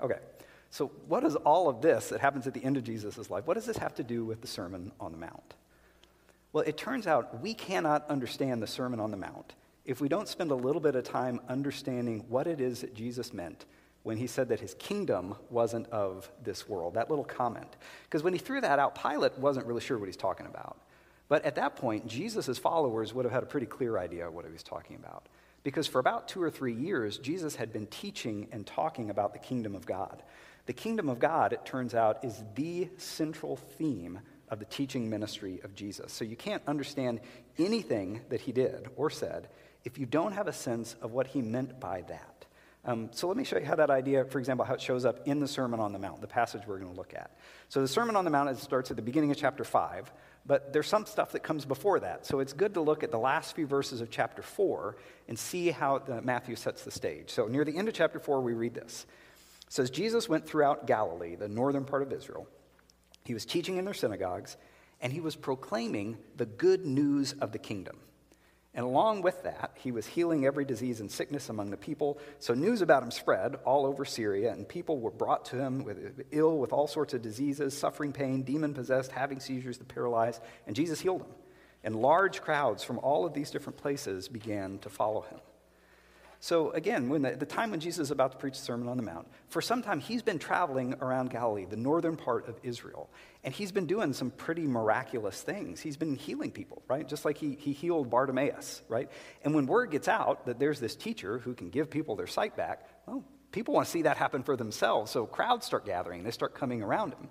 Okay, 0.00 0.20
so 0.70 0.90
what 1.06 1.20
does 1.20 1.36
all 1.36 1.68
of 1.68 1.82
this 1.82 2.08
that 2.08 2.22
happens 2.22 2.46
at 2.46 2.54
the 2.54 2.64
end 2.64 2.78
of 2.78 2.84
Jesus' 2.84 3.28
life, 3.28 3.46
what 3.46 3.54
does 3.54 3.66
this 3.66 3.76
have 3.76 3.94
to 3.96 4.02
do 4.02 4.24
with 4.24 4.40
the 4.40 4.46
Sermon 4.46 4.90
on 4.98 5.12
the 5.12 5.18
Mount? 5.18 5.54
Well, 6.52 6.64
it 6.66 6.76
turns 6.76 7.06
out 7.06 7.42
we 7.42 7.54
cannot 7.54 8.08
understand 8.08 8.62
the 8.62 8.66
Sermon 8.66 9.00
on 9.00 9.10
the 9.10 9.16
Mount 9.16 9.54
if 9.84 10.00
we 10.00 10.08
don't 10.08 10.28
spend 10.28 10.50
a 10.50 10.54
little 10.54 10.80
bit 10.80 10.94
of 10.96 11.04
time 11.04 11.40
understanding 11.48 12.24
what 12.28 12.46
it 12.46 12.60
is 12.60 12.82
that 12.82 12.94
Jesus 12.94 13.32
meant 13.32 13.64
when 14.02 14.18
he 14.18 14.26
said 14.26 14.48
that 14.48 14.60
his 14.60 14.74
kingdom 14.74 15.34
wasn't 15.50 15.86
of 15.88 16.30
this 16.44 16.68
world, 16.68 16.94
that 16.94 17.10
little 17.10 17.24
comment. 17.24 17.76
Because 18.04 18.22
when 18.22 18.32
he 18.32 18.38
threw 18.38 18.60
that 18.60 18.78
out, 18.78 19.02
Pilate 19.02 19.38
wasn't 19.38 19.66
really 19.66 19.80
sure 19.80 19.98
what 19.98 20.06
he's 20.06 20.16
talking 20.16 20.46
about. 20.46 20.78
But 21.28 21.44
at 21.44 21.56
that 21.56 21.76
point, 21.76 22.06
Jesus' 22.06 22.58
followers 22.58 23.12
would 23.12 23.24
have 23.24 23.32
had 23.32 23.42
a 23.42 23.46
pretty 23.46 23.66
clear 23.66 23.98
idea 23.98 24.28
of 24.28 24.34
what 24.34 24.44
he 24.44 24.52
was 24.52 24.62
talking 24.62 24.96
about. 24.96 25.26
Because 25.62 25.86
for 25.86 25.98
about 25.98 26.28
two 26.28 26.42
or 26.42 26.50
three 26.50 26.74
years, 26.74 27.18
Jesus 27.18 27.56
had 27.56 27.72
been 27.72 27.86
teaching 27.86 28.48
and 28.52 28.66
talking 28.66 29.10
about 29.10 29.32
the 29.32 29.38
kingdom 29.38 29.74
of 29.74 29.84
God. 29.84 30.22
The 30.66 30.72
kingdom 30.72 31.08
of 31.08 31.18
God, 31.18 31.52
it 31.52 31.64
turns 31.64 31.94
out, 31.94 32.24
is 32.24 32.42
the 32.54 32.88
central 32.96 33.56
theme 33.56 34.20
of 34.50 34.58
the 34.58 34.64
teaching 34.64 35.08
ministry 35.08 35.60
of 35.64 35.74
Jesus. 35.74 36.12
So 36.12 36.24
you 36.24 36.36
can't 36.36 36.62
understand 36.66 37.20
anything 37.58 38.20
that 38.28 38.40
he 38.40 38.52
did 38.52 38.88
or 38.96 39.10
said 39.10 39.48
if 39.84 39.98
you 39.98 40.06
don't 40.06 40.32
have 40.32 40.48
a 40.48 40.52
sense 40.52 40.96
of 41.00 41.12
what 41.12 41.28
he 41.28 41.42
meant 41.42 41.80
by 41.80 42.02
that. 42.08 42.46
Um, 42.84 43.10
so 43.12 43.28
let 43.28 43.36
me 43.36 43.44
show 43.44 43.58
you 43.58 43.64
how 43.64 43.74
that 43.76 43.90
idea, 43.90 44.24
for 44.24 44.38
example, 44.38 44.64
how 44.64 44.74
it 44.74 44.80
shows 44.80 45.04
up 45.04 45.26
in 45.26 45.40
the 45.40 45.48
Sermon 45.48 45.80
on 45.80 45.92
the 45.92 45.98
Mount, 45.98 46.20
the 46.20 46.26
passage 46.26 46.62
we're 46.66 46.78
going 46.78 46.90
to 46.90 46.96
look 46.96 47.12
at. 47.14 47.36
So 47.68 47.80
the 47.80 47.88
Sermon 47.88 48.16
on 48.16 48.24
the 48.24 48.30
Mount 48.30 48.56
starts 48.58 48.90
at 48.90 48.96
the 48.96 49.02
beginning 49.02 49.30
of 49.30 49.36
chapter 49.36 49.64
5, 49.64 50.10
but 50.46 50.72
there's 50.72 50.86
some 50.86 51.04
stuff 51.04 51.32
that 51.32 51.42
comes 51.42 51.64
before 51.64 52.00
that. 52.00 52.24
So 52.24 52.40
it's 52.40 52.52
good 52.52 52.74
to 52.74 52.80
look 52.80 53.02
at 53.02 53.10
the 53.10 53.18
last 53.18 53.54
few 53.54 53.66
verses 53.66 54.00
of 54.00 54.10
chapter 54.10 54.42
4 54.42 54.96
and 55.28 55.38
see 55.38 55.70
how 55.70 55.98
the, 55.98 56.22
Matthew 56.22 56.56
sets 56.56 56.82
the 56.84 56.90
stage. 56.90 57.30
So 57.30 57.46
near 57.46 57.64
the 57.64 57.76
end 57.76 57.88
of 57.88 57.94
chapter 57.94 58.18
4, 58.18 58.40
we 58.40 58.54
read 58.54 58.74
this. 58.74 59.06
It 59.66 59.72
says, 59.72 59.90
Jesus 59.90 60.28
went 60.28 60.46
throughout 60.46 60.86
Galilee, 60.86 61.34
the 61.34 61.48
northern 61.48 61.84
part 61.84 62.02
of 62.02 62.12
Israel 62.12 62.48
he 63.28 63.34
was 63.34 63.44
teaching 63.44 63.76
in 63.76 63.84
their 63.84 63.92
synagogues, 63.92 64.56
and 65.02 65.12
he 65.12 65.20
was 65.20 65.36
proclaiming 65.36 66.16
the 66.38 66.46
good 66.46 66.86
news 66.86 67.34
of 67.34 67.52
the 67.52 67.58
kingdom. 67.58 67.98
And 68.72 68.86
along 68.86 69.20
with 69.20 69.42
that, 69.42 69.72
he 69.74 69.92
was 69.92 70.06
healing 70.06 70.46
every 70.46 70.64
disease 70.64 71.00
and 71.00 71.10
sickness 71.10 71.50
among 71.50 71.68
the 71.68 71.76
people. 71.76 72.18
So 72.38 72.54
news 72.54 72.80
about 72.80 73.02
him 73.02 73.10
spread 73.10 73.56
all 73.66 73.84
over 73.84 74.06
Syria, 74.06 74.50
and 74.50 74.66
people 74.66 74.98
were 74.98 75.10
brought 75.10 75.44
to 75.46 75.56
him 75.56 75.84
with, 75.84 76.24
ill 76.30 76.56
with 76.56 76.72
all 76.72 76.86
sorts 76.86 77.12
of 77.12 77.20
diseases, 77.20 77.76
suffering 77.76 78.14
pain, 78.14 78.44
demon 78.44 78.72
possessed, 78.72 79.12
having 79.12 79.40
seizures, 79.40 79.76
the 79.76 79.84
paralyzed, 79.84 80.40
and 80.66 80.74
Jesus 80.74 80.98
healed 80.98 81.20
them. 81.20 81.34
And 81.84 81.96
large 81.96 82.40
crowds 82.40 82.82
from 82.82 82.98
all 83.00 83.26
of 83.26 83.34
these 83.34 83.50
different 83.50 83.76
places 83.76 84.26
began 84.26 84.78
to 84.78 84.88
follow 84.88 85.20
him. 85.20 85.40
So, 86.40 86.70
again, 86.70 87.08
when 87.08 87.22
the, 87.22 87.32
the, 87.32 87.46
time 87.46 87.72
when 87.72 87.80
Jesus 87.80 88.06
is 88.06 88.10
about 88.12 88.30
to 88.30 88.38
preach 88.38 88.58
the 88.58 88.64
Sermon 88.64 88.88
on 88.88 88.96
the 88.96 89.02
Mount, 89.02 89.26
for 89.48 89.60
some 89.60 89.82
time 89.82 89.98
he's 89.98 90.22
been 90.22 90.38
traveling 90.38 90.94
around 91.00 91.30
Galilee, 91.30 91.64
the 91.64 91.76
northern 91.76 92.16
part 92.16 92.48
of 92.48 92.60
Israel, 92.62 93.10
and 93.42 93.52
he's 93.52 93.72
been 93.72 93.86
doing 93.86 94.12
some 94.12 94.30
pretty 94.30 94.64
miraculous 94.66 95.42
things. 95.42 95.80
He's 95.80 95.96
been 95.96 96.14
healing 96.14 96.52
people, 96.52 96.82
right? 96.86 97.08
Just 97.08 97.24
like 97.24 97.38
he, 97.38 97.56
he 97.58 97.72
healed 97.72 98.08
Bartimaeus, 98.08 98.82
right? 98.88 99.10
And 99.42 99.52
when 99.52 99.66
word 99.66 99.90
gets 99.90 100.06
out 100.06 100.46
that 100.46 100.60
there's 100.60 100.78
this 100.78 100.94
teacher 100.94 101.38
who 101.38 101.54
can 101.54 101.70
give 101.70 101.90
people 101.90 102.14
their 102.14 102.28
sight 102.28 102.56
back, 102.56 102.88
well, 103.06 103.24
people 103.50 103.74
want 103.74 103.86
to 103.86 103.90
see 103.90 104.02
that 104.02 104.16
happen 104.16 104.44
for 104.44 104.56
themselves. 104.56 105.10
So 105.10 105.26
crowds 105.26 105.66
start 105.66 105.86
gathering, 105.86 106.22
they 106.22 106.30
start 106.30 106.54
coming 106.54 106.82
around 106.82 107.14
him. 107.14 107.30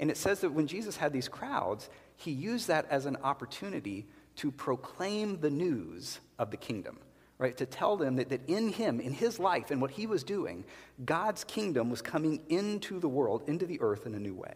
And 0.00 0.10
it 0.10 0.16
says 0.16 0.40
that 0.40 0.52
when 0.52 0.66
Jesus 0.66 0.96
had 0.96 1.12
these 1.12 1.28
crowds, 1.28 1.88
he 2.16 2.32
used 2.32 2.66
that 2.66 2.86
as 2.90 3.06
an 3.06 3.18
opportunity 3.22 4.08
to 4.36 4.50
proclaim 4.50 5.40
the 5.40 5.50
news 5.50 6.18
of 6.40 6.50
the 6.50 6.56
kingdom 6.56 6.98
right? 7.38 7.56
To 7.56 7.66
tell 7.66 7.96
them 7.96 8.16
that, 8.16 8.28
that 8.30 8.48
in 8.48 8.68
him, 8.68 9.00
in 9.00 9.12
his 9.12 9.38
life, 9.38 9.70
and 9.70 9.80
what 9.80 9.92
he 9.92 10.06
was 10.06 10.24
doing, 10.24 10.64
God's 11.04 11.44
kingdom 11.44 11.88
was 11.90 12.02
coming 12.02 12.40
into 12.48 12.98
the 12.98 13.08
world, 13.08 13.42
into 13.46 13.64
the 13.64 13.80
earth 13.80 14.06
in 14.06 14.14
a 14.14 14.18
new 14.18 14.34
way. 14.34 14.54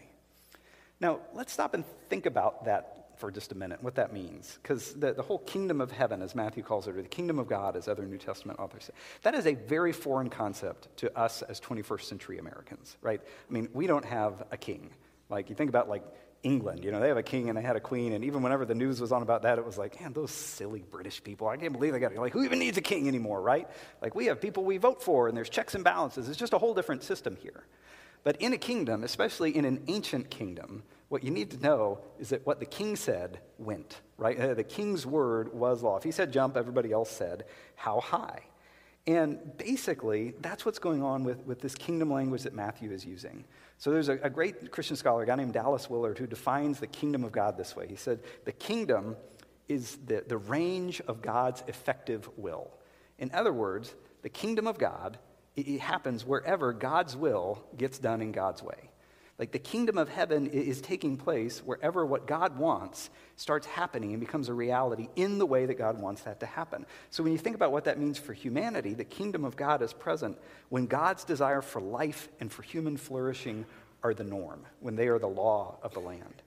Now, 1.01 1.21
let's 1.33 1.53
stop 1.53 1.75
and 1.75 1.85
think 2.09 2.27
about 2.27 2.65
that 2.65 3.03
for 3.17 3.31
just 3.31 3.53
a 3.53 3.55
minute, 3.55 3.83
what 3.83 3.95
that 3.95 4.13
means. 4.13 4.59
Because 4.61 4.95
the, 4.95 5.13
the 5.13 5.23
whole 5.23 5.39
kingdom 5.39 5.81
of 5.81 5.93
heaven, 5.93 6.23
as 6.23 6.35
Matthew 6.35 6.63
calls 6.63 6.89
it, 6.89 6.97
or 6.97 7.03
the 7.03 7.09
kingdom 7.09 7.39
of 7.39 7.47
God, 7.47 7.77
as 7.77 7.87
other 7.87 8.05
New 8.05 8.19
Testament 8.19 8.59
authors 8.59 8.85
say, 8.85 8.93
that 9.23 9.35
is 9.35 9.47
a 9.47 9.55
very 9.55 9.93
foreign 9.93 10.29
concept 10.29 10.89
to 10.99 11.17
us 11.17 11.43
as 11.43 11.61
21st 11.61 12.03
century 12.03 12.39
Americans, 12.39 12.97
right? 13.01 13.21
I 13.49 13.53
mean, 13.53 13.69
we 13.73 13.87
don't 13.87 14.05
have 14.05 14.45
a 14.51 14.57
king. 14.57 14.91
Like, 15.29 15.51
you 15.51 15.55
think 15.55 15.69
about, 15.69 15.89
like, 15.89 16.03
England. 16.43 16.85
You 16.85 16.91
know, 16.91 17.01
they 17.01 17.09
have 17.09 17.17
a 17.17 17.23
king 17.23 17.49
and 17.49 17.57
they 17.57 17.63
had 17.63 17.77
a 17.77 17.81
queen, 17.81 18.13
and 18.13 18.25
even 18.25 18.43
whenever 18.43 18.65
the 18.65 18.75
news 18.75 19.01
was 19.01 19.13
on 19.13 19.23
about 19.23 19.43
that, 19.43 19.59
it 19.59 19.65
was 19.65 19.79
like, 19.79 20.01
man, 20.01 20.13
those 20.13 20.31
silly 20.31 20.85
British 20.91 21.23
people. 21.23 21.49
I 21.49 21.57
can't 21.57 21.73
believe 21.73 21.93
they 21.93 22.01
got 22.01 22.13
it. 22.13 22.19
like 22.19 22.33
who 22.33 22.45
even 22.45 22.59
needs 22.59 22.77
a 22.77 22.83
king 22.83 23.09
anymore, 23.09 23.41
right? 23.41 23.69
Like 24.01 24.15
we 24.15 24.27
have 24.27 24.41
people 24.41 24.65
we 24.65 24.77
vote 24.77 25.03
for, 25.03 25.29
and 25.29 25.37
there's 25.37 25.49
checks 25.51 25.75
and 25.75 25.85
balances. 25.85 26.29
It's 26.29 26.39
just 26.39 26.53
a 26.53 26.59
whole 26.59 26.75
different 26.75 27.03
system 27.03 27.37
here. 27.41 27.65
But 28.25 28.37
in 28.37 28.53
a 28.53 28.59
kingdom, 28.59 29.03
especially 29.03 29.57
in 29.57 29.65
an 29.65 29.83
ancient 29.89 30.31
kingdom, 30.31 30.85
what 31.09 31.25
you 31.25 31.31
need 31.31 31.51
to 31.51 31.59
know 31.59 31.99
is 32.19 32.31
that 32.31 32.47
what 32.47 32.61
the 32.61 32.67
king 32.67 32.97
said 32.97 33.41
went, 33.59 34.01
right? 34.17 34.39
Uh, 34.39 34.55
the 34.55 34.65
king's 34.65 35.05
word 35.05 35.53
was 35.53 35.83
law. 35.83 35.97
If 35.97 36.05
he 36.05 36.11
said 36.11 36.33
jump, 36.33 36.57
everybody 36.57 36.93
else 36.93 37.11
said 37.11 37.45
how 37.75 38.01
high. 38.01 38.45
And 39.07 39.57
basically, 39.59 40.35
that's 40.41 40.65
what's 40.65 40.79
going 40.79 41.03
on 41.03 41.25
with, 41.25 41.45
with 41.45 41.61
this 41.61 41.75
kingdom 41.75 42.13
language 42.13 42.43
that 42.43 42.55
Matthew 42.55 42.93
is 42.93 43.05
using. 43.05 43.45
So 43.79 43.91
there's 43.91 44.09
a, 44.09 44.19
a, 44.23 44.31
great 44.31 44.71
Christian 44.71 44.95
scholar, 44.95 45.25
a 45.25 45.27
guy 45.27 45.35
named 45.35 45.55
Dallas 45.55 45.91
Willard, 45.91 46.19
who 46.19 46.27
defines 46.29 46.79
the 46.79 46.87
kingdom 46.87 47.25
of 47.25 47.33
God 47.33 47.57
this 47.57 47.75
way. 47.75 47.89
He 47.89 47.97
said, 47.97 48.21
The 48.45 48.53
kingdom 48.53 49.17
is 49.69 49.99
the, 50.07 50.23
the 50.27 50.37
range 50.37 51.01
of 51.09 51.21
God's 51.21 51.65
effective 51.67 52.29
will. 52.37 52.71
In 53.19 53.33
other 53.35 53.53
words, 53.53 53.93
the 54.23 54.29
kingdom 54.29 54.69
of 54.69 54.79
God, 54.79 55.19
it, 55.57 55.67
it 55.67 55.81
happens 55.81 56.25
wherever 56.25 56.73
God's 56.73 57.17
will 57.17 57.65
gets 57.77 57.99
done 57.99 58.23
in 58.23 58.31
God's 58.31 58.63
way. 58.63 58.92
Like 59.43 59.51
the 59.51 59.59
kingdom 59.59 59.99
of 59.99 60.09
heaven 60.09 60.47
is 60.47 60.81
taking 60.81 61.17
place 61.17 61.59
wherever 61.65 62.07
what 62.07 62.29
God 62.29 62.59
wants 62.59 63.11
starts 63.35 63.67
happening 63.67 64.13
and 64.13 64.21
becomes 64.21 64.49
a 64.49 64.55
reality 64.55 65.09
in 65.17 65.39
the 65.39 65.47
way 65.47 65.67
that 65.67 65.75
God 65.75 66.01
wants 66.01 66.23
that 66.23 66.39
to 66.39 66.47
happen. 66.47 66.87
So 67.11 67.25
when 67.25 67.33
you 67.33 67.39
think 67.39 67.57
about 67.57 67.73
what 67.73 67.87
that 67.87 67.99
means 67.99 68.19
for 68.19 68.35
humanity, 68.35 68.95
the 68.95 69.03
kingdom 69.03 69.45
of 69.45 69.57
God 69.57 69.83
is 69.83 69.93
present 69.93 70.39
when 70.69 70.87
God's 70.87 71.25
desire 71.25 71.61
for 71.61 71.81
life 71.83 72.29
and 72.39 72.53
for 72.53 72.63
human 72.63 72.97
flourishing 72.97 73.67
are 74.05 74.15
the 74.15 74.23
norm, 74.23 74.65
when 74.79 74.95
they 74.95 75.09
are 75.09 75.19
the 75.19 75.27
law 75.27 75.77
of 75.83 75.93
the 75.93 75.99
land. 75.99 76.41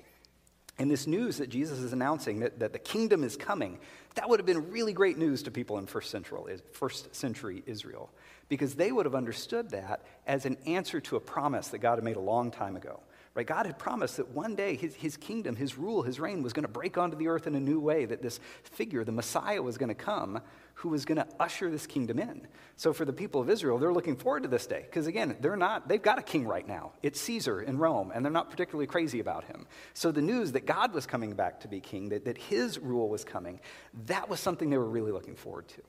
And 0.80 0.90
this 0.90 1.06
news 1.06 1.40
that 1.40 1.50
Jesus 1.50 1.80
is 1.80 1.92
announcing 1.92 2.40
that, 2.40 2.60
that 2.60 2.72
the 2.72 2.80
kingdom 2.80 3.26
is 3.26 3.36
coming, 3.36 3.78
that 4.14 4.30
would 4.30 4.40
have 4.40 4.48
been 4.48 4.72
really 4.72 4.94
great 4.94 5.18
news 5.18 5.44
to 5.44 5.52
people 5.52 5.80
in 5.80 5.86
first 5.86 6.12
century, 6.12 6.60
first 6.72 7.14
century 7.14 7.62
Israel 7.66 8.10
because 8.48 8.76
they 8.76 8.92
would 8.92 9.06
have 9.06 9.16
understood 9.16 9.72
that 9.72 10.02
as 10.28 10.46
an 10.46 10.58
answer 10.66 11.00
to 11.02 11.16
a 11.16 11.20
promise 11.20 11.70
that 11.70 11.80
God 11.80 11.96
had 11.96 12.04
made 12.04 12.16
a 12.16 12.22
long 12.22 12.52
time 12.52 12.76
ago. 12.76 13.00
Right? 13.34 13.46
God 13.46 13.66
had 13.66 13.78
promised 13.78 14.16
that 14.18 14.30
one 14.30 14.56
day 14.56 14.78
his, 14.78 14.96
his 14.96 15.18
kingdom, 15.18 15.58
his 15.58 15.78
rule, 15.78 16.04
his 16.04 16.22
reign 16.22 16.42
was 16.42 16.54
going 16.54 16.64
to 16.64 16.72
break 16.72 16.98
onto 16.98 17.18
the 17.18 17.28
earth 17.28 17.48
in 17.48 17.56
a 17.56 17.60
new 17.60 17.82
way, 17.82 18.06
that 18.06 18.22
this 18.22 18.40
figure, 18.64 19.04
the 19.04 19.12
Messiah, 19.12 19.62
was 19.62 19.78
going 19.78 19.90
to 19.90 19.96
come 19.96 20.42
who 20.76 20.90
was 20.90 21.06
going 21.06 21.18
to 21.18 21.28
usher 21.40 21.70
this 21.70 21.88
kingdom 21.88 22.20
in. 22.20 22.48
So 22.76 22.94
for 22.94 23.06
the 23.06 23.14
people 23.14 23.42
of 23.42 23.50
Israel, 23.50 23.78
they're 23.78 23.94
looking 23.94 24.16
forward 24.16 24.44
to 24.44 24.50
this 24.50 24.68
day 24.68 24.84
because 24.84 25.08
again, 25.08 25.36
they're 25.40 25.56
not 25.56 25.88
they've 25.88 26.02
got 26.02 26.20
a 26.20 26.22
king 26.22 26.46
right 26.46 26.68
now. 26.68 26.92
It's 27.02 27.20
Caesar 27.22 27.62
in 27.62 27.78
Rome 27.78 28.12
and 28.14 28.24
they're 28.24 28.32
not 28.32 28.50
particularly 28.50 28.86
crazy 28.86 29.20
about 29.20 29.46
him. 29.46 29.68
So 29.94 30.12
the 30.12 30.22
news 30.22 30.52
that 30.52 30.66
God 30.66 30.94
was 30.94 31.06
coming 31.06 31.34
back 31.34 31.62
to 31.62 31.70
be 31.70 31.80
king, 31.80 32.10
that, 32.10 32.26
that 32.26 32.38
his 32.38 32.78
rule 32.78 33.08
was 33.08 33.24
coming, 33.24 33.62
that 34.06 34.30
was 34.30 34.42
something 34.42 34.70
they 34.70 34.78
were 34.78 34.90
really 34.90 35.14
looking 35.14 35.36
forward 35.36 35.70
to. 35.70 35.82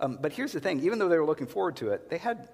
Um, 0.00 0.18
but 0.20 0.32
here's 0.32 0.52
the 0.52 0.60
thing 0.60 0.80
even 0.80 0.98
though 0.98 1.08
they 1.08 1.18
were 1.18 1.26
looking 1.26 1.46
forward 1.46 1.76
to 1.76 1.90
it, 1.90 2.10
they 2.10 2.18
had 2.18 2.48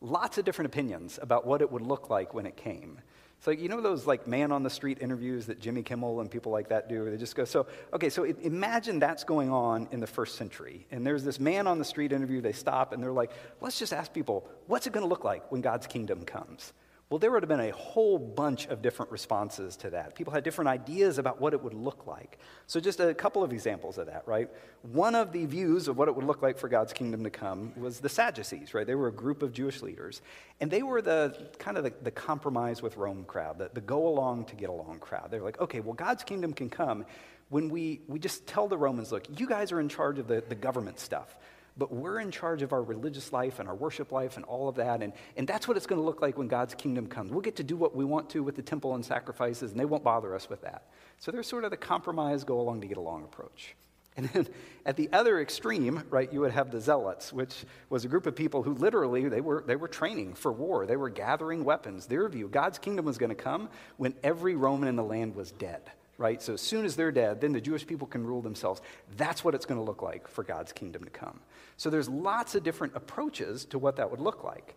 lots 0.00 0.38
of 0.38 0.44
different 0.44 0.72
opinions 0.72 1.18
about 1.20 1.46
what 1.46 1.60
it 1.60 1.70
would 1.70 1.82
look 1.82 2.10
like 2.10 2.34
when 2.34 2.46
it 2.46 2.56
came. 2.56 2.98
So, 3.42 3.50
you 3.50 3.70
know 3.70 3.80
those 3.80 4.06
like 4.06 4.26
man 4.26 4.52
on 4.52 4.62
the 4.62 4.70
street 4.70 4.98
interviews 5.00 5.46
that 5.46 5.58
Jimmy 5.60 5.82
Kimmel 5.82 6.20
and 6.20 6.30
people 6.30 6.52
like 6.52 6.68
that 6.68 6.90
do? 6.90 7.08
They 7.10 7.16
just 7.16 7.34
go, 7.34 7.46
so, 7.46 7.66
okay, 7.94 8.10
so 8.10 8.24
imagine 8.24 8.98
that's 8.98 9.24
going 9.24 9.50
on 9.50 9.88
in 9.92 10.00
the 10.00 10.06
first 10.06 10.36
century. 10.36 10.86
And 10.90 11.06
there's 11.06 11.24
this 11.24 11.40
man 11.40 11.66
on 11.66 11.78
the 11.78 11.84
street 11.84 12.12
interview, 12.12 12.42
they 12.42 12.52
stop 12.52 12.92
and 12.92 13.02
they're 13.02 13.12
like, 13.12 13.30
let's 13.62 13.78
just 13.78 13.94
ask 13.94 14.12
people, 14.12 14.46
what's 14.66 14.86
it 14.86 14.92
going 14.92 15.04
to 15.04 15.08
look 15.08 15.24
like 15.24 15.50
when 15.50 15.62
God's 15.62 15.86
kingdom 15.86 16.24
comes? 16.24 16.74
Well, 17.10 17.18
there 17.18 17.32
would 17.32 17.42
have 17.42 17.48
been 17.48 17.58
a 17.58 17.72
whole 17.72 18.20
bunch 18.20 18.68
of 18.68 18.82
different 18.82 19.10
responses 19.10 19.76
to 19.78 19.90
that. 19.90 20.14
People 20.14 20.32
had 20.32 20.44
different 20.44 20.68
ideas 20.68 21.18
about 21.18 21.40
what 21.40 21.52
it 21.54 21.60
would 21.60 21.74
look 21.74 22.06
like. 22.06 22.38
So, 22.68 22.78
just 22.78 23.00
a 23.00 23.12
couple 23.14 23.42
of 23.42 23.52
examples 23.52 23.98
of 23.98 24.06
that, 24.06 24.22
right? 24.26 24.48
One 24.82 25.16
of 25.16 25.32
the 25.32 25.44
views 25.44 25.88
of 25.88 25.98
what 25.98 26.06
it 26.06 26.14
would 26.14 26.24
look 26.24 26.40
like 26.40 26.56
for 26.56 26.68
God's 26.68 26.92
kingdom 26.92 27.24
to 27.24 27.30
come 27.30 27.72
was 27.76 27.98
the 27.98 28.08
Sadducees, 28.08 28.74
right? 28.74 28.86
They 28.86 28.94
were 28.94 29.08
a 29.08 29.12
group 29.12 29.42
of 29.42 29.52
Jewish 29.52 29.82
leaders. 29.82 30.22
And 30.60 30.70
they 30.70 30.84
were 30.84 31.02
the 31.02 31.48
kind 31.58 31.76
of 31.76 31.82
the, 31.82 31.92
the 32.00 32.12
compromise 32.12 32.80
with 32.80 32.96
Rome 32.96 33.24
crowd, 33.24 33.58
the, 33.58 33.72
the 33.74 33.80
go 33.80 34.06
along 34.06 34.44
to 34.44 34.54
get 34.54 34.70
along 34.70 35.00
crowd. 35.00 35.32
They're 35.32 35.42
like, 35.42 35.60
okay, 35.60 35.80
well, 35.80 35.94
God's 35.94 36.22
kingdom 36.22 36.52
can 36.52 36.70
come 36.70 37.04
when 37.48 37.70
we, 37.70 38.02
we 38.06 38.20
just 38.20 38.46
tell 38.46 38.68
the 38.68 38.78
Romans, 38.78 39.10
look, 39.10 39.26
you 39.36 39.48
guys 39.48 39.72
are 39.72 39.80
in 39.80 39.88
charge 39.88 40.20
of 40.20 40.28
the, 40.28 40.44
the 40.48 40.54
government 40.54 41.00
stuff 41.00 41.34
but 41.80 41.90
we're 41.90 42.20
in 42.20 42.30
charge 42.30 42.60
of 42.60 42.74
our 42.74 42.82
religious 42.82 43.32
life 43.32 43.58
and 43.58 43.66
our 43.66 43.74
worship 43.74 44.12
life 44.12 44.36
and 44.36 44.44
all 44.44 44.68
of 44.68 44.74
that. 44.76 45.02
And, 45.02 45.14
and 45.38 45.48
that's 45.48 45.66
what 45.66 45.78
it's 45.78 45.86
going 45.86 45.98
to 45.98 46.04
look 46.04 46.20
like 46.20 46.36
when 46.36 46.46
God's 46.46 46.74
kingdom 46.74 47.06
comes. 47.06 47.32
We'll 47.32 47.40
get 47.40 47.56
to 47.56 47.64
do 47.64 47.74
what 47.74 47.96
we 47.96 48.04
want 48.04 48.28
to 48.30 48.42
with 48.42 48.54
the 48.54 48.62
temple 48.62 48.94
and 48.94 49.02
sacrifices, 49.02 49.70
and 49.70 49.80
they 49.80 49.86
won't 49.86 50.04
bother 50.04 50.34
us 50.34 50.50
with 50.50 50.60
that. 50.60 50.84
So 51.20 51.32
there's 51.32 51.46
sort 51.46 51.64
of 51.64 51.70
the 51.70 51.78
compromise, 51.78 52.44
go 52.44 52.60
along 52.60 52.82
to 52.82 52.86
get 52.86 52.98
along 52.98 53.24
approach. 53.24 53.74
And 54.16 54.28
then 54.30 54.48
at 54.84 54.96
the 54.96 55.08
other 55.12 55.40
extreme, 55.40 56.02
right, 56.10 56.30
you 56.30 56.40
would 56.40 56.50
have 56.50 56.70
the 56.70 56.80
zealots, 56.80 57.32
which 57.32 57.64
was 57.88 58.04
a 58.04 58.08
group 58.08 58.26
of 58.26 58.34
people 58.34 58.62
who 58.62 58.74
literally 58.74 59.28
they 59.28 59.40
were, 59.40 59.62
they 59.64 59.76
were 59.76 59.88
training 59.88 60.34
for 60.34 60.52
war. 60.52 60.84
They 60.84 60.96
were 60.96 61.08
gathering 61.08 61.64
weapons. 61.64 62.06
Their 62.06 62.28
view, 62.28 62.48
God's 62.48 62.78
kingdom 62.78 63.06
was 63.06 63.16
going 63.16 63.30
to 63.30 63.36
come 63.36 63.70
when 63.96 64.14
every 64.24 64.56
Roman 64.56 64.88
in 64.88 64.96
the 64.96 65.04
land 65.04 65.36
was 65.36 65.52
dead 65.52 65.92
right? 66.20 66.42
So 66.42 66.52
as 66.52 66.60
soon 66.60 66.84
as 66.84 66.96
they're 66.96 67.10
dead, 67.10 67.40
then 67.40 67.52
the 67.52 67.62
Jewish 67.62 67.86
people 67.86 68.06
can 68.06 68.26
rule 68.26 68.42
themselves. 68.42 68.82
That's 69.16 69.42
what 69.42 69.54
it's 69.54 69.64
going 69.64 69.80
to 69.80 69.84
look 69.84 70.02
like 70.02 70.28
for 70.28 70.44
God's 70.44 70.70
kingdom 70.70 71.02
to 71.04 71.10
come. 71.10 71.40
So 71.80 71.88
there's 71.88 72.10
lots 72.10 72.54
of 72.54 72.62
different 72.62 72.94
approaches 72.94 73.64
to 73.70 73.78
what 73.78 73.96
that 73.96 74.10
would 74.10 74.20
look 74.20 74.44
like. 74.44 74.76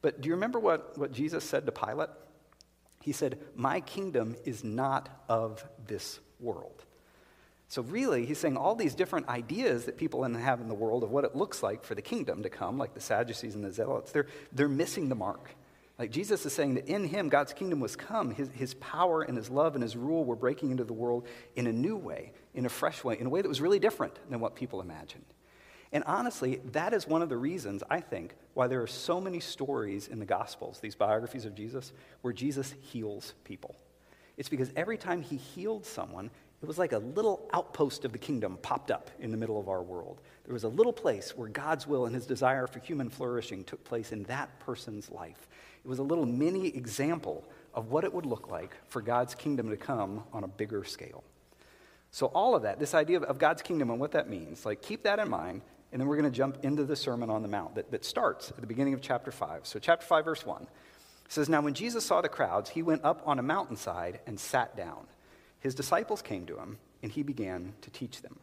But 0.00 0.22
do 0.22 0.30
you 0.30 0.34
remember 0.34 0.58
what, 0.58 0.96
what 0.96 1.12
Jesus 1.12 1.44
said 1.44 1.66
to 1.66 1.70
Pilate? 1.70 2.08
He 3.02 3.12
said, 3.12 3.38
My 3.54 3.80
kingdom 3.80 4.34
is 4.46 4.64
not 4.64 5.10
of 5.28 5.62
this 5.86 6.18
world. 6.40 6.82
So, 7.68 7.82
really, 7.82 8.24
he's 8.24 8.38
saying 8.38 8.56
all 8.56 8.74
these 8.74 8.94
different 8.94 9.28
ideas 9.28 9.84
that 9.84 9.98
people 9.98 10.24
have 10.24 10.62
in 10.62 10.68
the 10.68 10.74
world 10.74 11.04
of 11.04 11.10
what 11.10 11.26
it 11.26 11.36
looks 11.36 11.62
like 11.62 11.84
for 11.84 11.94
the 11.94 12.00
kingdom 12.00 12.42
to 12.44 12.48
come, 12.48 12.78
like 12.78 12.94
the 12.94 13.02
Sadducees 13.02 13.54
and 13.54 13.62
the 13.62 13.70
Zealots, 13.70 14.10
they're, 14.10 14.26
they're 14.50 14.66
missing 14.66 15.10
the 15.10 15.14
mark. 15.14 15.50
Like 15.98 16.10
Jesus 16.10 16.46
is 16.46 16.54
saying 16.54 16.76
that 16.76 16.86
in 16.86 17.04
him, 17.04 17.28
God's 17.28 17.52
kingdom 17.52 17.80
was 17.80 17.96
come. 17.96 18.30
His, 18.30 18.48
his 18.54 18.72
power 18.72 19.20
and 19.20 19.36
his 19.36 19.50
love 19.50 19.74
and 19.74 19.82
his 19.82 19.94
rule 19.94 20.24
were 20.24 20.36
breaking 20.36 20.70
into 20.70 20.84
the 20.84 20.94
world 20.94 21.26
in 21.54 21.66
a 21.66 21.72
new 21.72 21.98
way, 21.98 22.32
in 22.54 22.64
a 22.64 22.70
fresh 22.70 23.04
way, 23.04 23.20
in 23.20 23.26
a 23.26 23.28
way 23.28 23.42
that 23.42 23.48
was 23.48 23.60
really 23.60 23.78
different 23.78 24.18
than 24.30 24.40
what 24.40 24.54
people 24.54 24.80
imagined. 24.80 25.26
And 25.92 26.04
honestly, 26.04 26.60
that 26.72 26.94
is 26.94 27.08
one 27.08 27.22
of 27.22 27.28
the 27.28 27.36
reasons, 27.36 27.82
I 27.90 28.00
think, 28.00 28.34
why 28.54 28.68
there 28.68 28.82
are 28.82 28.86
so 28.86 29.20
many 29.20 29.40
stories 29.40 30.06
in 30.06 30.20
the 30.20 30.24
Gospels, 30.24 30.78
these 30.80 30.94
biographies 30.94 31.44
of 31.44 31.54
Jesus, 31.54 31.92
where 32.22 32.32
Jesus 32.32 32.74
heals 32.80 33.34
people. 33.44 33.74
It's 34.36 34.48
because 34.48 34.70
every 34.76 34.96
time 34.96 35.20
he 35.20 35.36
healed 35.36 35.84
someone, 35.84 36.30
it 36.62 36.66
was 36.66 36.78
like 36.78 36.92
a 36.92 36.98
little 36.98 37.48
outpost 37.52 38.04
of 38.04 38.12
the 38.12 38.18
kingdom 38.18 38.58
popped 38.62 38.90
up 38.90 39.10
in 39.18 39.30
the 39.30 39.36
middle 39.36 39.58
of 39.58 39.68
our 39.68 39.82
world. 39.82 40.20
There 40.44 40.52
was 40.52 40.64
a 40.64 40.68
little 40.68 40.92
place 40.92 41.36
where 41.36 41.48
God's 41.48 41.86
will 41.86 42.06
and 42.06 42.14
his 42.14 42.26
desire 42.26 42.66
for 42.66 42.78
human 42.80 43.08
flourishing 43.08 43.64
took 43.64 43.82
place 43.82 44.12
in 44.12 44.24
that 44.24 44.60
person's 44.60 45.10
life. 45.10 45.48
It 45.84 45.88
was 45.88 45.98
a 45.98 46.02
little 46.04 46.26
mini 46.26 46.68
example 46.68 47.44
of 47.74 47.90
what 47.90 48.04
it 48.04 48.12
would 48.12 48.26
look 48.26 48.50
like 48.50 48.76
for 48.88 49.00
God's 49.00 49.34
kingdom 49.34 49.70
to 49.70 49.76
come 49.76 50.22
on 50.32 50.44
a 50.44 50.48
bigger 50.48 50.84
scale. 50.84 51.24
So, 52.10 52.26
all 52.26 52.54
of 52.54 52.62
that, 52.62 52.78
this 52.78 52.92
idea 52.92 53.20
of, 53.20 53.38
God's 53.38 53.62
kingdom 53.62 53.88
and 53.90 54.00
what 54.00 54.12
that 54.12 54.28
means, 54.28 54.66
like 54.66 54.82
keep 54.82 55.04
that 55.04 55.18
in 55.18 55.30
mind, 55.30 55.62
and 55.92 56.00
then 56.00 56.08
we're 56.08 56.16
going 56.16 56.30
to 56.30 56.36
jump 56.36 56.58
into 56.62 56.84
the 56.84 56.96
Sermon 56.96 57.30
on 57.30 57.42
the 57.42 57.48
Mount 57.48 57.74
that, 57.74 57.90
that 57.90 58.04
starts 58.04 58.50
at 58.50 58.60
the 58.60 58.66
beginning 58.66 58.94
of 58.94 59.00
chapter 59.00 59.30
5. 59.30 59.66
So, 59.66 59.78
chapter 59.78 60.06
5, 60.06 60.24
verse 60.24 60.46
1 60.46 60.66
says, 61.28 61.48
Now 61.48 61.60
when 61.60 61.74
Jesus 61.74 62.04
saw 62.04 62.20
the 62.20 62.28
crowds, 62.28 62.70
he 62.70 62.82
went 62.82 63.04
up 63.04 63.22
on 63.26 63.38
a 63.38 63.42
mountainside 63.42 64.20
and 64.26 64.38
sat 64.38 64.76
down. 64.76 65.06
His 65.60 65.74
disciples 65.74 66.22
came 66.22 66.46
to 66.46 66.56
him, 66.58 66.78
and 67.02 67.10
he 67.12 67.22
began 67.22 67.74
to 67.82 67.90
teach 67.90 68.22
them. 68.22 68.38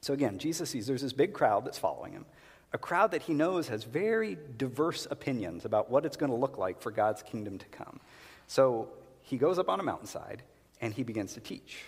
So, 0.00 0.12
again, 0.12 0.38
Jesus 0.38 0.70
sees 0.70 0.86
there's 0.86 1.02
this 1.02 1.12
big 1.12 1.32
crowd 1.32 1.64
that's 1.64 1.78
following 1.78 2.12
him 2.12 2.26
a 2.72 2.78
crowd 2.78 3.12
that 3.12 3.22
he 3.22 3.32
knows 3.32 3.68
has 3.68 3.84
very 3.84 4.36
diverse 4.56 5.06
opinions 5.10 5.64
about 5.64 5.90
what 5.90 6.04
it's 6.04 6.16
going 6.16 6.30
to 6.30 6.36
look 6.36 6.58
like 6.58 6.80
for 6.82 6.90
God's 6.90 7.22
kingdom 7.22 7.58
to 7.58 7.66
come. 7.66 8.00
So 8.48 8.88
he 9.22 9.38
goes 9.38 9.58
up 9.58 9.68
on 9.68 9.80
a 9.80 9.82
mountainside 9.82 10.42
and 10.80 10.92
he 10.92 11.02
begins 11.02 11.34
to 11.34 11.40
teach. 11.40 11.84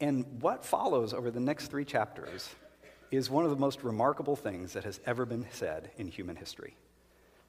And 0.00 0.42
what 0.42 0.64
follows 0.64 1.14
over 1.14 1.30
the 1.30 1.40
next 1.40 1.68
three 1.68 1.84
chapters 1.84 2.54
is 3.10 3.30
one 3.30 3.44
of 3.44 3.50
the 3.50 3.56
most 3.56 3.82
remarkable 3.82 4.36
things 4.36 4.72
that 4.72 4.84
has 4.84 5.00
ever 5.06 5.24
been 5.24 5.46
said 5.50 5.90
in 5.96 6.08
human 6.08 6.36
history. 6.36 6.76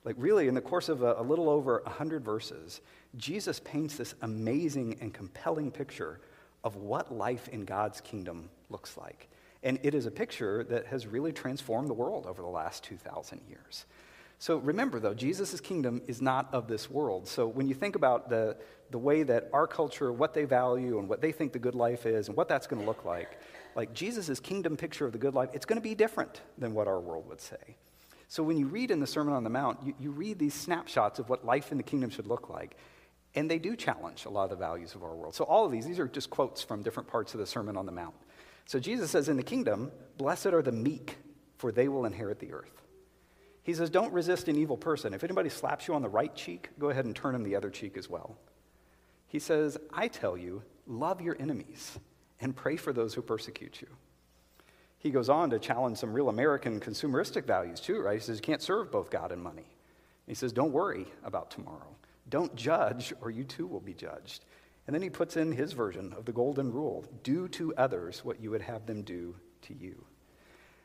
Like, 0.06 0.16
really, 0.18 0.48
in 0.48 0.54
the 0.54 0.62
course 0.62 0.88
of 0.88 1.01
a, 1.01 1.16
a 1.18 1.24
little 1.24 1.50
over 1.50 1.82
100 1.86 2.24
verses, 2.24 2.82
Jesus 3.18 3.60
paints 3.60 3.98
this 3.98 4.16
amazing 4.22 4.98
and 5.01 5.13
compelling 5.13 5.72
picture 5.72 6.20
of 6.63 6.78
what 6.78 7.13
life 7.13 7.48
in 7.50 7.66
God's 7.66 8.01
kingdom 8.01 8.50
looks 8.70 8.98
like. 8.98 9.28
And 9.63 9.78
it 9.84 9.94
is 9.94 10.06
a 10.06 10.12
picture 10.12 10.63
that 10.66 10.86
has 10.88 11.06
really 11.06 11.34
transformed 11.34 11.89
the 11.89 11.94
world 11.94 12.25
over 12.25 12.42
the 12.42 12.48
last 12.48 12.84
2,000 12.86 13.42
years. 13.50 13.86
So 14.42 14.58
remember, 14.58 15.01
though, 15.01 15.13
Jesus' 15.13 15.60
kingdom 15.60 16.01
is 16.08 16.22
not 16.22 16.48
of 16.54 16.70
this 16.70 16.89
world. 16.89 17.28
So 17.28 17.46
when 17.46 17.68
you 17.68 17.74
think 17.74 17.98
about 17.98 18.30
the, 18.30 18.56
the 18.89 18.98
way 18.98 19.24
that 19.24 19.50
our 19.51 19.68
culture, 19.68 20.13
what 20.13 20.34
they 20.34 20.46
value, 20.46 20.98
and 20.98 21.10
what 21.10 21.20
they 21.20 21.34
think 21.34 21.51
the 21.51 21.60
good 21.60 21.75
life 21.75 22.06
is, 22.06 22.30
and 22.30 22.38
what 22.38 22.48
that's 22.48 22.66
going 22.66 22.82
to 22.82 22.88
look 22.88 23.04
like, 23.04 23.38
like 23.76 23.94
Jesus' 23.94 24.40
kingdom 24.40 24.78
picture 24.78 25.06
of 25.06 25.12
the 25.12 25.18
good 25.18 25.34
life, 25.34 25.50
it's 25.54 25.66
going 25.66 25.78
to 25.78 25.88
be 25.88 25.96
different 25.96 26.42
than 26.58 26.74
what 26.74 26.88
our 26.88 27.00
world 27.00 27.28
would 27.30 27.42
say. 27.42 27.78
So 28.28 28.44
when 28.44 28.58
you 28.58 28.68
read 28.68 28.92
in 28.92 29.00
the 29.00 29.08
Sermon 29.08 29.34
on 29.34 29.44
the 29.44 29.50
Mount, 29.50 29.80
you, 29.84 29.94
you 30.00 30.12
read 30.12 30.38
these 30.38 30.54
snapshots 30.54 31.18
of 31.18 31.30
what 31.30 31.46
life 31.46 31.72
in 31.72 31.78
the 31.78 31.84
kingdom 31.84 32.10
should 32.10 32.28
look 32.28 32.50
like. 32.50 32.78
And 33.36 33.50
they 33.50 33.60
do 33.60 33.76
challenge 33.76 34.26
a 34.26 34.30
lot 34.30 34.46
of 34.46 34.50
the 34.52 34.56
values 34.56 34.96
of 34.96 35.04
our 35.04 35.16
world. 35.16 35.36
So 35.36 35.44
all 35.46 35.66
of 35.66 35.72
these, 35.72 35.86
these 35.86 36.00
are 36.00 36.08
just 36.08 36.30
quotes 36.30 36.62
from 36.62 36.84
different 36.84 37.10
parts 37.10 37.34
of 37.34 37.40
the 37.40 37.46
Sermon 37.46 37.78
on 37.78 37.86
the 37.86 37.92
Mount. 37.92 38.16
So 38.66 38.80
Jesus 38.80 39.10
says 39.12 39.30
in 39.30 39.38
the 39.38 39.44
kingdom, 39.44 39.92
blessed 40.18 40.48
are 40.48 40.62
the 40.62 40.72
meek, 40.72 41.18
for 41.58 41.72
they 41.72 41.88
will 41.88 42.06
inherit 42.06 42.40
the 42.40 42.54
earth. 42.54 42.84
He 43.64 43.74
says, 43.74 43.90
don't 43.90 44.14
resist 44.14 44.48
an 44.48 44.58
evil 44.58 44.78
person. 44.78 45.14
If 45.14 45.24
anybody 45.24 45.50
slaps 45.50 45.88
you 45.88 45.94
on 45.94 46.02
the 46.02 46.10
right 46.10 46.36
cheek, 46.36 46.70
go 46.80 46.90
ahead 46.90 47.06
and 47.06 47.16
turn 47.16 47.36
him 47.36 47.44
the 47.44 47.56
other 47.56 47.70
cheek 47.70 47.98
as 47.98 48.10
well. 48.10 48.36
He 49.28 49.40
says, 49.40 49.78
I 49.94 50.08
tell 50.08 50.38
you, 50.38 50.64
love 50.88 51.22
your 51.22 51.36
enemies 51.40 51.98
and 52.41 52.55
pray 52.55 52.75
for 52.75 52.93
those 52.93 53.13
who 53.13 53.22
persecute 53.22 53.81
you. 53.81 53.88
He 54.98 55.12
goes 55.12 55.29
on 55.29 55.50
to 55.50 55.60
challenge 55.60 55.98
some 55.98 56.13
real 56.13 56.29
American 56.29 56.79
consumeristic 56.79 57.46
values 57.46 57.79
too, 57.79 58.01
right? 58.01 58.15
He 58.15 58.19
says, 58.19 58.38
you 58.38 58.41
can't 58.41 58.62
serve 58.62 58.91
both 58.91 59.10
God 59.10 59.31
and 59.31 59.41
money. 59.41 59.65
He 60.27 60.34
says, 60.34 60.53
don't 60.53 60.72
worry 60.72 61.08
about 61.24 61.50
tomorrow. 61.50 61.96
Don't 62.29 62.53
judge, 62.55 63.13
or 63.22 63.31
you 63.31 63.43
too 63.43 63.65
will 63.65 63.79
be 63.79 63.93
judged. 63.93 64.46
And 64.86 64.93
then 64.93 65.01
he 65.01 65.10
puts 65.10 65.38
in 65.38 65.51
his 65.51 65.74
version 65.74 66.13
of 66.13 66.25
the 66.25 66.31
golden 66.31 66.72
rule 66.72 67.05
do 67.24 67.48
to 67.50 67.74
others 67.75 68.24
what 68.24 68.39
you 68.39 68.51
would 68.51 68.62
have 68.62 68.86
them 68.86 69.01
do 69.01 69.36
to 69.63 69.74
you. 69.74 70.05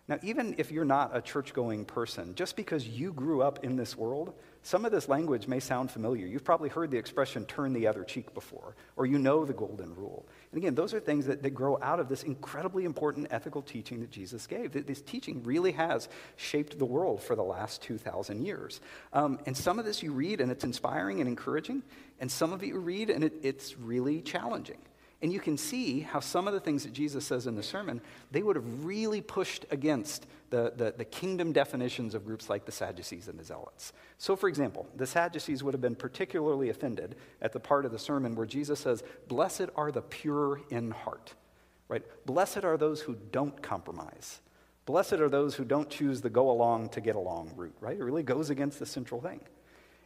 Now, 0.06 0.18
even 0.22 0.56
if 0.58 0.70
you're 0.70 0.84
not 0.84 1.16
a 1.16 1.22
church 1.22 1.54
going 1.54 1.86
person, 1.86 2.34
just 2.34 2.56
because 2.56 2.86
you 2.86 3.10
grew 3.10 3.40
up 3.40 3.64
in 3.64 3.76
this 3.76 3.96
world, 3.96 4.34
some 4.62 4.84
of 4.84 4.92
this 4.92 5.08
language 5.08 5.48
may 5.48 5.60
sound 5.60 5.90
familiar. 5.90 6.26
You've 6.26 6.44
probably 6.44 6.68
heard 6.68 6.90
the 6.90 6.98
expression 6.98 7.46
turn 7.46 7.72
the 7.72 7.86
other 7.86 8.04
cheek 8.04 8.34
before, 8.34 8.76
or 8.96 9.06
you 9.06 9.18
know 9.18 9.46
the 9.46 9.54
golden 9.54 9.94
rule. 9.94 10.26
And 10.52 10.58
again, 10.58 10.74
those 10.74 10.92
are 10.92 11.00
things 11.00 11.24
that, 11.26 11.42
that 11.42 11.50
grow 11.50 11.78
out 11.80 12.00
of 12.00 12.10
this 12.10 12.22
incredibly 12.22 12.84
important 12.84 13.28
ethical 13.30 13.62
teaching 13.62 14.00
that 14.00 14.10
Jesus 14.10 14.46
gave. 14.46 14.72
This 14.72 15.00
teaching 15.00 15.42
really 15.42 15.72
has 15.72 16.10
shaped 16.36 16.78
the 16.78 16.84
world 16.84 17.22
for 17.22 17.34
the 17.34 17.42
last 17.42 17.80
2,000 17.82 18.44
years. 18.44 18.82
Um, 19.14 19.38
and 19.46 19.56
some 19.56 19.78
of 19.78 19.86
this 19.86 20.02
you 20.02 20.12
read 20.12 20.42
and 20.42 20.50
it's 20.50 20.64
inspiring 20.64 21.20
and 21.20 21.28
encouraging, 21.28 21.82
and 22.20 22.30
some 22.30 22.52
of 22.52 22.62
it 22.62 22.66
you 22.66 22.78
read 22.78 23.08
and 23.08 23.24
it, 23.24 23.32
it's 23.42 23.78
really 23.78 24.20
challenging. 24.20 24.78
And 25.24 25.32
you 25.32 25.40
can 25.40 25.56
see 25.56 26.00
how 26.00 26.20
some 26.20 26.46
of 26.46 26.52
the 26.52 26.60
things 26.60 26.82
that 26.82 26.92
Jesus 26.92 27.24
says 27.24 27.46
in 27.46 27.54
the 27.54 27.62
sermon, 27.62 28.02
they 28.30 28.42
would 28.42 28.56
have 28.56 28.84
really 28.84 29.22
pushed 29.22 29.64
against 29.70 30.26
the, 30.50 30.74
the, 30.76 30.92
the, 30.94 31.06
kingdom 31.06 31.50
definitions 31.50 32.14
of 32.14 32.26
groups 32.26 32.50
like 32.50 32.66
the 32.66 32.72
Sadducees 32.72 33.26
and 33.28 33.38
the 33.38 33.42
Zealots. 33.42 33.94
So, 34.18 34.36
for 34.36 34.50
example, 34.50 34.86
the 34.94 35.06
Sadducees 35.06 35.64
would 35.64 35.72
have 35.72 35.80
been 35.80 35.94
particularly 35.94 36.68
offended 36.68 37.16
at 37.40 37.54
the 37.54 37.58
part 37.58 37.86
of 37.86 37.90
the 37.90 37.98
sermon 37.98 38.34
where 38.34 38.44
Jesus 38.44 38.80
says, 38.80 39.02
Blessed 39.26 39.70
are 39.76 39.90
the 39.90 40.02
pure 40.02 40.60
in 40.68 40.90
heart. 40.90 41.32
Right? 41.88 42.02
Blessed 42.26 42.64
are 42.64 42.76
those 42.76 43.00
who 43.00 43.16
don't 43.32 43.62
compromise. 43.62 44.42
Blessed 44.84 45.14
are 45.14 45.30
those 45.30 45.54
who 45.54 45.64
don't 45.64 45.88
choose 45.88 46.20
the 46.20 46.28
go 46.28 46.50
along 46.50 46.90
to 46.90 47.00
get 47.00 47.16
along 47.16 47.50
route, 47.56 47.76
right? 47.80 47.98
It 47.98 48.04
really 48.04 48.24
goes 48.24 48.50
against 48.50 48.78
the 48.78 48.84
central 48.84 49.22
thing. 49.22 49.40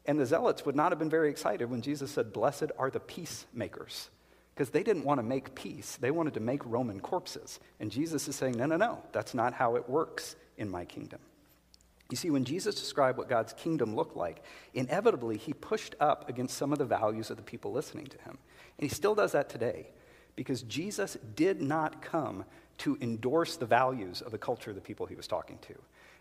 And 0.07 0.17
the 0.17 0.27
Zealots 0.27 0.65
would 0.65 0.77
not 0.77 0.93
have 0.93 1.01
been 1.01 1.11
very 1.11 1.29
excited 1.29 1.69
when 1.69 1.83
Jesus 1.83 2.13
said, 2.13 2.33
Blessed 2.33 2.71
are 2.79 2.89
the 2.89 3.01
peacemakers 3.01 4.11
because 4.59 4.71
they 4.71 4.83
didn't 4.83 5.05
want 5.05 5.21
to 5.21 5.23
make 5.23 5.55
peace. 5.55 5.97
They 6.01 6.11
wanted 6.11 6.35
to 6.35 6.41
make 6.41 6.67
Roman 6.67 6.99
corpses. 6.99 7.61
And 7.79 7.93
Jesus 7.93 8.27
is 8.27 8.35
saying, 8.35 8.57
no, 8.57 8.67
no, 8.67 8.77
no, 8.77 9.01
that's 9.13 9.33
not 9.33 9.53
how 9.53 9.77
it 9.77 9.89
works 9.89 10.35
in 10.57 10.69
my 10.69 10.85
kingdom. 10.85 11.21
You 12.11 12.17
see, 12.17 12.31
when 12.31 12.45
Jesus 12.45 12.75
described 12.75 13.19
what 13.19 13.29
God's 13.29 13.53
kingdom 13.53 13.95
looked 13.95 14.17
like, 14.17 14.43
inevitably 14.75 15.37
he 15.37 15.53
pushed 15.53 15.95
up 16.01 16.29
against 16.29 16.57
some 16.57 16.73
of 16.73 16.81
the 16.81 16.85
values 16.85 17.31
of 17.31 17.37
the 17.37 17.43
people 17.45 17.71
listening 17.71 18.07
to 18.07 18.19
him. 18.23 18.37
And 18.79 18.83
he 18.83 18.89
still 18.89 19.15
does 19.15 19.31
that 19.31 19.49
today 19.49 19.91
because 20.35 20.63
Jesus 20.63 21.17
did 21.37 21.63
not 21.63 22.03
come 22.03 22.45
to 22.79 22.99
endorse 23.01 23.59
the 23.59 23.67
values 23.67 24.23
of 24.23 24.33
the 24.33 24.39
culture 24.39 24.71
of 24.71 24.77
the 24.77 24.83
people 24.83 25.07
he 25.07 25.15
was 25.15 25.29
talking 25.29 25.59
to. 25.69 25.75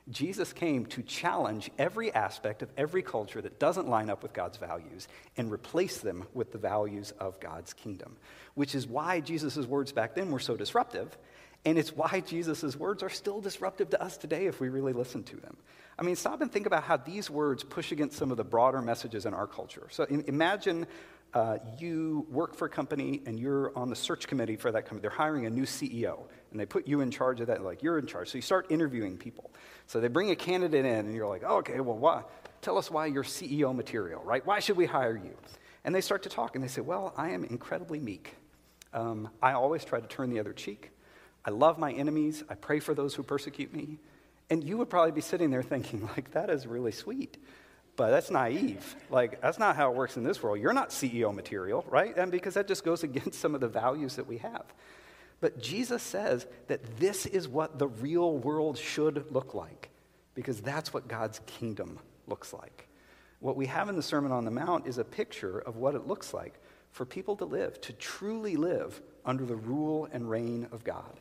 Jesus 0.10 0.54
came 0.54 0.86
to 0.88 1.04
challenge 1.04 1.70
every 1.78 2.14
aspect 2.14 2.62
of 2.62 2.70
every 2.78 3.02
culture 3.02 3.42
that 3.42 3.60
doesn't 3.60 3.90
line 3.90 4.10
up 4.10 4.24
with 4.24 4.34
God's 4.34 4.58
values 4.58 5.08
and 5.36 5.52
replace 5.52 5.98
them 5.98 6.26
with 6.34 6.52
the 6.52 6.58
values 6.58 7.12
of 7.20 7.40
God's 7.40 7.74
kingdom, 7.74 8.16
which 8.56 8.74
is 8.74 8.88
why 8.88 9.20
Jesus' 9.20 9.58
words 9.66 9.92
back 9.92 10.16
then 10.16 10.32
were 10.32 10.40
so 10.40 10.56
disruptive. 10.56 11.18
And 11.66 11.78
it's 11.78 11.94
why 11.94 12.22
Jesus' 12.26 12.78
words 12.78 13.04
are 13.04 13.10
still 13.10 13.42
disruptive 13.42 13.90
to 13.90 14.02
us 14.02 14.16
today 14.16 14.46
if 14.46 14.62
we 14.62 14.70
really 14.70 14.94
listen 14.94 15.24
to 15.24 15.36
them. 15.36 15.58
I 16.00 16.04
mean, 16.04 16.16
stop 16.16 16.42
and 16.42 16.52
think 16.52 16.66
about 16.68 16.84
how 16.84 16.98
these 16.98 17.30
words 17.30 17.64
push 17.64 17.92
against 17.92 18.18
some 18.18 18.32
of 18.32 18.38
the 18.38 18.44
broader 18.44 18.82
messages 18.82 19.26
in 19.26 19.34
our 19.34 19.48
culture. 19.48 19.88
So 19.90 20.06
imagine 20.06 20.88
uh, 21.34 21.58
you 21.78 22.26
work 22.30 22.56
for 22.56 22.66
a 22.66 22.70
company 22.70 23.22
and 23.26 23.38
you're 23.38 23.78
on 23.78 23.90
the 23.90 23.96
search 23.96 24.28
committee 24.28 24.56
for 24.56 24.72
that 24.72 24.84
company. 24.84 25.02
They're 25.02 25.10
hiring 25.10 25.46
a 25.46 25.50
new 25.50 25.66
CEO 25.66 26.20
and 26.58 26.62
they 26.64 26.66
put 26.66 26.88
you 26.88 27.02
in 27.02 27.12
charge 27.12 27.40
of 27.40 27.48
that. 27.48 27.64
Like, 27.64 27.84
you're 27.84 28.00
in 28.00 28.08
charge. 28.08 28.30
So 28.30 28.40
you 28.40 28.42
start 28.42 28.72
interviewing 28.72 29.16
people. 29.16 29.52
So 29.86 30.00
they 30.00 30.08
bring 30.08 30.32
a 30.32 30.36
candidate 30.36 30.86
in, 30.86 31.06
and 31.06 31.14
you're 31.14 31.28
like, 31.28 31.44
oh, 31.46 31.58
okay, 31.58 31.80
well, 31.82 31.96
why? 31.96 32.24
Tell 32.64 32.80
us 32.80 32.90
why 32.90 33.06
you're 33.06 33.24
CEO 33.24 33.76
material, 33.76 34.24
right? 34.24 34.44
Why 34.44 34.60
should 34.60 34.76
we 34.76 34.88
hire 34.88 35.16
you? 35.16 35.38
And 35.84 35.94
they 35.94 36.02
start 36.02 36.24
to 36.24 36.30
talk, 36.30 36.56
and 36.56 36.64
they 36.64 36.68
say, 36.68 36.82
well, 36.82 37.14
I 37.16 37.30
am 37.30 37.44
incredibly 37.44 38.00
meek. 38.00 38.34
Um, 38.92 39.30
I 39.40 39.52
always 39.52 39.86
try 39.86 40.00
to 40.00 40.08
turn 40.08 40.32
the 40.32 40.40
other 40.40 40.52
cheek. 40.52 40.90
I 41.46 41.52
love 41.52 41.78
my 41.78 41.92
enemies. 41.92 42.44
I 42.50 42.56
pray 42.56 42.80
for 42.80 42.96
those 42.96 43.14
who 43.14 43.22
persecute 43.22 43.72
me. 43.72 44.00
And 44.50 44.64
you 44.64 44.80
would 44.80 44.90
probably 44.90 45.12
be 45.12 45.22
sitting 45.22 45.52
there 45.52 45.62
thinking, 45.62 46.10
like, 46.18 46.32
that 46.32 46.50
is 46.50 46.66
really 46.66 46.92
sweet. 46.92 47.38
But 47.98 48.10
that's 48.10 48.32
naive. 48.32 48.96
Like, 49.12 49.42
that's 49.42 49.60
not 49.60 49.76
how 49.76 49.92
it 49.92 49.96
works 49.96 50.18
in 50.18 50.24
this 50.24 50.42
world. 50.42 50.60
You're 50.60 50.74
not 50.74 50.90
CEO 50.90 51.36
material, 51.36 51.86
right? 51.88 52.18
And 52.18 52.32
because 52.32 52.56
that 52.56 52.68
just 52.68 52.84
goes 52.84 53.04
against 53.10 53.40
some 53.40 53.54
of 53.54 53.62
the 53.62 53.68
values 53.68 54.16
that 54.16 54.26
we 54.26 54.40
have. 54.40 54.66
But 55.39 55.62
Jesus 55.62 56.01
says 56.01 56.48
that 56.67 56.98
this 56.98 57.25
is 57.25 57.48
what 57.48 57.77
the 57.77 57.88
real 57.88 58.38
world 58.38 58.77
should 58.77 59.32
look 59.32 59.53
like, 59.53 59.89
because 60.34 60.62
that's 60.62 60.94
what 60.94 61.08
God's 61.08 61.39
kingdom 61.45 62.00
looks 62.28 62.54
like. 62.54 62.88
What 63.39 63.56
we 63.56 63.67
have 63.67 63.88
in 63.89 63.95
the 63.95 64.02
Sermon 64.02 64.32
on 64.32 64.45
the 64.45 64.52
Mount 64.52 64.88
is 64.88 64.97
a 64.97 65.04
picture 65.04 65.60
of 65.60 65.78
what 65.78 65.93
it 65.93 66.08
looks 66.08 66.34
like 66.34 66.60
for 66.91 67.06
people 67.06 67.36
to 67.36 67.45
live, 67.45 67.80
to 67.82 67.93
truly 67.93 68.56
live 68.56 69.00
under 69.26 69.45
the 69.45 69.56
rule 69.56 70.08
and 70.12 70.28
reign 70.28 70.67
of 70.71 70.84
God. 70.84 71.19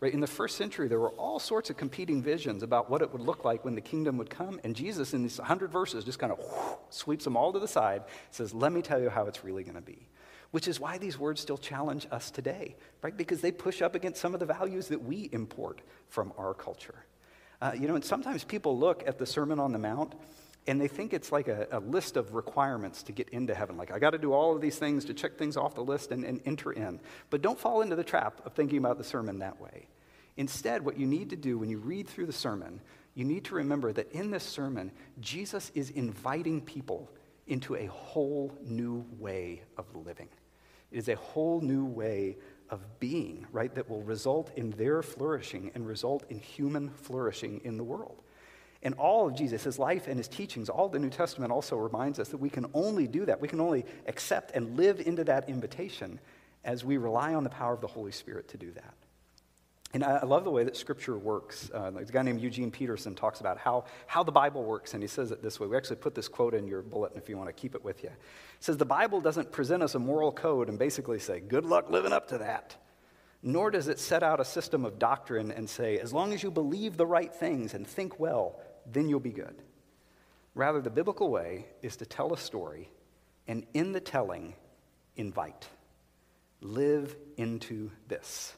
Right? 0.00 0.14
In 0.14 0.20
the 0.20 0.28
first 0.28 0.56
century, 0.56 0.86
there 0.86 1.00
were 1.00 1.10
all 1.10 1.40
sorts 1.40 1.70
of 1.70 1.76
competing 1.76 2.22
visions 2.22 2.62
about 2.62 2.88
what 2.88 3.02
it 3.02 3.12
would 3.12 3.20
look 3.20 3.44
like 3.44 3.64
when 3.64 3.74
the 3.74 3.80
kingdom 3.80 4.16
would 4.18 4.30
come. 4.30 4.60
And 4.62 4.76
Jesus, 4.76 5.12
in 5.12 5.24
these 5.24 5.38
100 5.38 5.72
verses, 5.72 6.04
just 6.04 6.20
kind 6.20 6.30
of 6.30 6.38
whoosh, 6.38 6.76
sweeps 6.90 7.24
them 7.24 7.36
all 7.36 7.52
to 7.52 7.58
the 7.58 7.66
side, 7.66 8.04
says, 8.30 8.54
Let 8.54 8.70
me 8.70 8.80
tell 8.80 9.00
you 9.00 9.10
how 9.10 9.26
it's 9.26 9.42
really 9.42 9.64
going 9.64 9.74
to 9.74 9.80
be 9.80 10.06
which 10.50 10.68
is 10.68 10.80
why 10.80 10.98
these 10.98 11.18
words 11.18 11.40
still 11.40 11.58
challenge 11.58 12.06
us 12.10 12.30
today, 12.30 12.76
right? 13.02 13.16
Because 13.16 13.40
they 13.40 13.52
push 13.52 13.82
up 13.82 13.94
against 13.94 14.20
some 14.20 14.34
of 14.34 14.40
the 14.40 14.46
values 14.46 14.88
that 14.88 15.02
we 15.02 15.28
import 15.32 15.80
from 16.08 16.32
our 16.38 16.54
culture. 16.54 17.04
Uh, 17.60 17.72
you 17.78 17.88
know, 17.88 17.94
and 17.94 18.04
sometimes 18.04 18.44
people 18.44 18.78
look 18.78 19.02
at 19.06 19.18
the 19.18 19.26
Sermon 19.26 19.58
on 19.58 19.72
the 19.72 19.78
Mount 19.78 20.14
and 20.66 20.80
they 20.80 20.88
think 20.88 21.14
it's 21.14 21.32
like 21.32 21.48
a, 21.48 21.66
a 21.72 21.80
list 21.80 22.16
of 22.16 22.34
requirements 22.34 23.02
to 23.04 23.12
get 23.12 23.30
into 23.30 23.54
heaven. 23.54 23.78
Like, 23.78 23.90
I 23.90 23.98
got 23.98 24.10
to 24.10 24.18
do 24.18 24.34
all 24.34 24.54
of 24.54 24.60
these 24.60 24.76
things 24.76 25.06
to 25.06 25.14
check 25.14 25.38
things 25.38 25.56
off 25.56 25.74
the 25.74 25.82
list 25.82 26.12
and, 26.12 26.24
and 26.24 26.42
enter 26.44 26.72
in. 26.72 27.00
But 27.30 27.40
don't 27.40 27.58
fall 27.58 27.80
into 27.80 27.96
the 27.96 28.04
trap 28.04 28.42
of 28.44 28.52
thinking 28.52 28.78
about 28.78 28.98
the 28.98 29.04
sermon 29.04 29.38
that 29.38 29.60
way. 29.60 29.88
Instead, 30.36 30.84
what 30.84 30.98
you 30.98 31.06
need 31.06 31.30
to 31.30 31.36
do 31.36 31.58
when 31.58 31.70
you 31.70 31.78
read 31.78 32.06
through 32.06 32.26
the 32.26 32.32
sermon, 32.32 32.80
you 33.14 33.24
need 33.24 33.44
to 33.46 33.54
remember 33.54 33.92
that 33.94 34.12
in 34.12 34.30
this 34.30 34.44
sermon, 34.44 34.92
Jesus 35.20 35.72
is 35.74 35.90
inviting 35.90 36.60
people 36.60 37.10
into 37.46 37.74
a 37.74 37.86
whole 37.86 38.54
new 38.62 39.04
way 39.18 39.62
of 39.78 39.86
living. 39.96 40.28
It 40.90 40.98
is 40.98 41.08
a 41.08 41.16
whole 41.16 41.60
new 41.60 41.84
way 41.84 42.38
of 42.70 43.00
being, 43.00 43.46
right, 43.52 43.74
that 43.74 43.88
will 43.88 44.02
result 44.02 44.50
in 44.56 44.70
their 44.70 45.02
flourishing 45.02 45.70
and 45.74 45.86
result 45.86 46.24
in 46.28 46.38
human 46.38 46.90
flourishing 46.90 47.60
in 47.64 47.76
the 47.76 47.84
world. 47.84 48.22
And 48.82 48.94
all 48.94 49.26
of 49.26 49.34
Jesus, 49.34 49.64
his 49.64 49.78
life 49.78 50.06
and 50.06 50.16
his 50.16 50.28
teachings, 50.28 50.68
all 50.68 50.88
the 50.88 50.98
New 50.98 51.10
Testament 51.10 51.50
also 51.50 51.76
reminds 51.76 52.18
us 52.20 52.28
that 52.28 52.36
we 52.36 52.50
can 52.50 52.66
only 52.74 53.08
do 53.08 53.24
that. 53.24 53.40
We 53.40 53.48
can 53.48 53.60
only 53.60 53.84
accept 54.06 54.52
and 54.54 54.76
live 54.76 55.00
into 55.00 55.24
that 55.24 55.48
invitation 55.48 56.20
as 56.64 56.84
we 56.84 56.96
rely 56.96 57.34
on 57.34 57.44
the 57.44 57.50
power 57.50 57.74
of 57.74 57.80
the 57.80 57.86
Holy 57.86 58.12
Spirit 58.12 58.48
to 58.48 58.56
do 58.56 58.70
that. 58.72 58.94
And 59.94 60.04
I 60.04 60.22
love 60.24 60.44
the 60.44 60.50
way 60.50 60.64
that 60.64 60.76
Scripture 60.76 61.16
works. 61.16 61.70
Uh, 61.72 61.92
a 61.96 62.04
guy 62.04 62.20
named 62.20 62.42
Eugene 62.42 62.70
Peterson 62.70 63.14
talks 63.14 63.40
about 63.40 63.56
how, 63.56 63.84
how 64.06 64.22
the 64.22 64.32
Bible 64.32 64.62
works, 64.62 64.92
and 64.92 65.02
he 65.02 65.08
says 65.08 65.30
it 65.30 65.42
this 65.42 65.58
way. 65.58 65.66
We 65.66 65.78
actually 65.78 65.96
put 65.96 66.14
this 66.14 66.28
quote 66.28 66.52
in 66.52 66.68
your 66.68 66.82
bulletin 66.82 67.16
if 67.16 67.30
you 67.30 67.38
want 67.38 67.48
to 67.48 67.54
keep 67.54 67.74
it 67.74 67.82
with 67.82 68.02
you. 68.02 68.10
He 68.10 68.14
says, 68.60 68.76
The 68.76 68.84
Bible 68.84 69.22
doesn't 69.22 69.50
present 69.50 69.82
us 69.82 69.94
a 69.94 69.98
moral 69.98 70.30
code 70.30 70.68
and 70.68 70.78
basically 70.78 71.18
say, 71.18 71.40
Good 71.40 71.64
luck 71.64 71.90
living 71.90 72.12
up 72.12 72.28
to 72.28 72.38
that. 72.38 72.76
Nor 73.42 73.70
does 73.70 73.88
it 73.88 73.98
set 73.98 74.22
out 74.22 74.40
a 74.40 74.44
system 74.44 74.84
of 74.84 74.98
doctrine 74.98 75.50
and 75.50 75.70
say, 75.70 75.98
As 75.98 76.12
long 76.12 76.34
as 76.34 76.42
you 76.42 76.50
believe 76.50 76.98
the 76.98 77.06
right 77.06 77.34
things 77.34 77.72
and 77.72 77.86
think 77.86 78.20
well, 78.20 78.60
then 78.84 79.08
you'll 79.08 79.20
be 79.20 79.32
good. 79.32 79.56
Rather, 80.54 80.82
the 80.82 80.90
biblical 80.90 81.30
way 81.30 81.64
is 81.80 81.96
to 81.96 82.04
tell 82.04 82.34
a 82.34 82.38
story, 82.38 82.90
and 83.46 83.64
in 83.72 83.92
the 83.92 84.00
telling, 84.00 84.54
invite. 85.16 85.66
Live 86.60 87.16
into 87.38 87.90
this. 88.08 88.54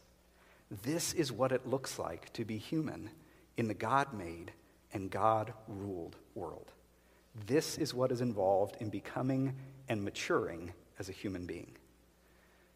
This 0.82 1.12
is 1.12 1.32
what 1.32 1.52
it 1.52 1.66
looks 1.66 1.98
like 1.98 2.32
to 2.34 2.44
be 2.44 2.58
human 2.58 3.10
in 3.56 3.68
the 3.68 3.74
God 3.74 4.12
made 4.12 4.52
and 4.92 5.10
God 5.10 5.52
ruled 5.68 6.16
world. 6.34 6.72
This 7.46 7.78
is 7.78 7.94
what 7.94 8.12
is 8.12 8.20
involved 8.20 8.76
in 8.80 8.90
becoming 8.90 9.54
and 9.88 10.04
maturing 10.04 10.72
as 10.98 11.08
a 11.08 11.12
human 11.12 11.46
being. 11.46 11.72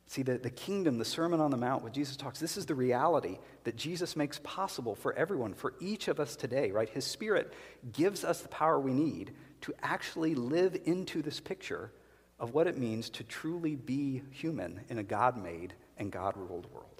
See, 0.06 0.22
the, 0.22 0.38
the 0.38 0.50
kingdom, 0.50 0.98
the 0.98 1.04
Sermon 1.04 1.40
on 1.40 1.50
the 1.50 1.56
Mount, 1.56 1.82
what 1.82 1.94
Jesus 1.94 2.16
talks, 2.16 2.38
this 2.38 2.56
is 2.56 2.66
the 2.66 2.74
reality 2.74 3.38
that 3.64 3.76
Jesus 3.76 4.16
makes 4.16 4.38
possible 4.42 4.94
for 4.94 5.14
everyone, 5.14 5.54
for 5.54 5.74
each 5.80 6.08
of 6.08 6.20
us 6.20 6.36
today, 6.36 6.70
right? 6.70 6.88
His 6.88 7.06
Spirit 7.06 7.52
gives 7.92 8.22
us 8.22 8.40
the 8.40 8.48
power 8.48 8.78
we 8.78 8.92
need 8.92 9.32
to 9.62 9.74
actually 9.82 10.34
live 10.34 10.76
into 10.84 11.22
this 11.22 11.40
picture 11.40 11.90
of 12.38 12.52
what 12.52 12.66
it 12.66 12.76
means 12.76 13.08
to 13.10 13.24
truly 13.24 13.76
be 13.76 14.22
human 14.30 14.80
in 14.90 14.98
a 14.98 15.02
God 15.02 15.36
made 15.42 15.72
and 15.96 16.12
God 16.12 16.36
ruled 16.36 16.70
world. 16.72 16.93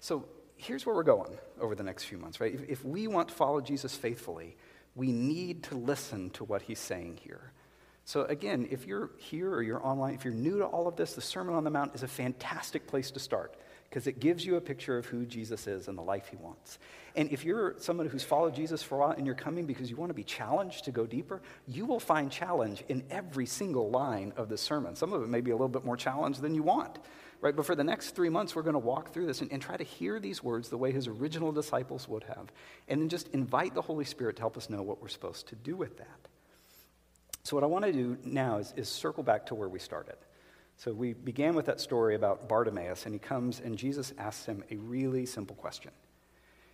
So 0.00 0.24
here's 0.56 0.84
where 0.84 0.94
we're 0.94 1.02
going 1.02 1.38
over 1.60 1.74
the 1.74 1.82
next 1.82 2.04
few 2.04 2.18
months, 2.18 2.40
right? 2.40 2.54
If, 2.54 2.68
if, 2.68 2.84
we 2.84 3.06
want 3.06 3.28
to 3.28 3.34
follow 3.34 3.60
Jesus 3.60 3.94
faithfully, 3.94 4.56
we 4.94 5.12
need 5.12 5.64
to 5.64 5.76
listen 5.76 6.30
to 6.30 6.44
what 6.44 6.62
he's 6.62 6.78
saying 6.78 7.20
here. 7.22 7.52
So, 8.04 8.24
again, 8.24 8.66
if 8.70 8.86
you're 8.86 9.10
here 9.18 9.50
or 9.52 9.62
you're 9.62 9.84
online, 9.84 10.14
if 10.14 10.24
you're 10.24 10.32
new 10.32 10.58
to 10.58 10.64
all 10.64 10.88
of 10.88 10.96
this, 10.96 11.12
the 11.12 11.20
Sermon 11.20 11.54
on 11.54 11.64
the 11.64 11.70
Mount 11.70 11.94
is 11.94 12.02
a 12.02 12.08
fantastic 12.08 12.86
place 12.86 13.10
to 13.10 13.20
start 13.20 13.54
because 13.88 14.06
it 14.06 14.18
gives 14.18 14.44
you 14.44 14.56
a 14.56 14.60
picture 14.60 14.98
of 14.98 15.06
who 15.06 15.24
Jesus 15.24 15.66
is 15.66 15.88
and 15.88 15.96
the 15.96 16.02
life 16.02 16.28
he 16.28 16.36
wants. 16.36 16.78
And 17.16 17.30
if 17.30 17.44
you're 17.44 17.74
someone 17.78 18.06
who's 18.06 18.24
followed 18.24 18.54
Jesus 18.54 18.82
for 18.82 18.96
a 18.96 18.98
while 18.98 19.10
and 19.10 19.26
you're 19.26 19.34
coming 19.34 19.66
because 19.66 19.90
you 19.90 19.96
want 19.96 20.10
to 20.10 20.14
be 20.14 20.24
challenged 20.24 20.84
to 20.84 20.90
go 20.90 21.06
deeper, 21.06 21.40
you 21.66 21.86
will 21.86 22.00
find 22.00 22.30
challenge 22.30 22.82
in 22.88 23.02
every 23.10 23.46
single 23.46 23.90
line 23.90 24.32
of 24.36 24.48
the 24.48 24.58
sermon. 24.58 24.94
Some 24.94 25.12
of 25.12 25.22
it 25.22 25.28
may 25.28 25.40
be 25.40 25.50
a 25.50 25.54
little 25.54 25.68
bit 25.68 25.84
more 25.84 25.96
challenge 25.96 26.38
than 26.38 26.54
you 26.54 26.62
want. 26.62 26.98
Right? 27.40 27.54
But 27.54 27.66
for 27.66 27.74
the 27.74 27.84
next 27.84 28.10
three 28.10 28.28
months, 28.28 28.54
we're 28.54 28.62
going 28.62 28.74
to 28.74 28.78
walk 28.78 29.12
through 29.12 29.26
this 29.26 29.40
and, 29.40 29.52
and 29.52 29.62
try 29.62 29.76
to 29.76 29.84
hear 29.84 30.18
these 30.18 30.42
words 30.42 30.68
the 30.68 30.76
way 30.76 30.92
his 30.92 31.06
original 31.06 31.52
disciples 31.52 32.08
would 32.08 32.24
have, 32.24 32.52
and 32.88 33.00
then 33.00 33.08
just 33.08 33.28
invite 33.28 33.74
the 33.74 33.82
Holy 33.82 34.04
Spirit 34.04 34.36
to 34.36 34.42
help 34.42 34.56
us 34.56 34.68
know 34.68 34.82
what 34.82 35.00
we're 35.00 35.08
supposed 35.08 35.48
to 35.48 35.56
do 35.56 35.76
with 35.76 35.98
that. 35.98 36.28
So, 37.44 37.56
what 37.56 37.64
I 37.64 37.66
want 37.66 37.84
to 37.84 37.92
do 37.92 38.18
now 38.24 38.58
is, 38.58 38.74
is 38.76 38.88
circle 38.88 39.22
back 39.22 39.46
to 39.46 39.54
where 39.54 39.68
we 39.68 39.78
started. 39.78 40.16
So, 40.76 40.92
we 40.92 41.12
began 41.12 41.54
with 41.54 41.66
that 41.66 41.80
story 41.80 42.14
about 42.14 42.48
Bartimaeus, 42.48 43.06
and 43.06 43.14
he 43.14 43.18
comes 43.18 43.60
and 43.60 43.78
Jesus 43.78 44.12
asks 44.18 44.44
him 44.46 44.64
a 44.70 44.76
really 44.76 45.24
simple 45.24 45.56
question. 45.56 45.92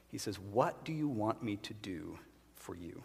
He 0.08 0.18
says, 0.18 0.38
What 0.38 0.84
do 0.84 0.92
you 0.92 1.08
want 1.08 1.42
me 1.42 1.56
to 1.56 1.74
do 1.74 2.18
for 2.56 2.74
you? 2.74 3.04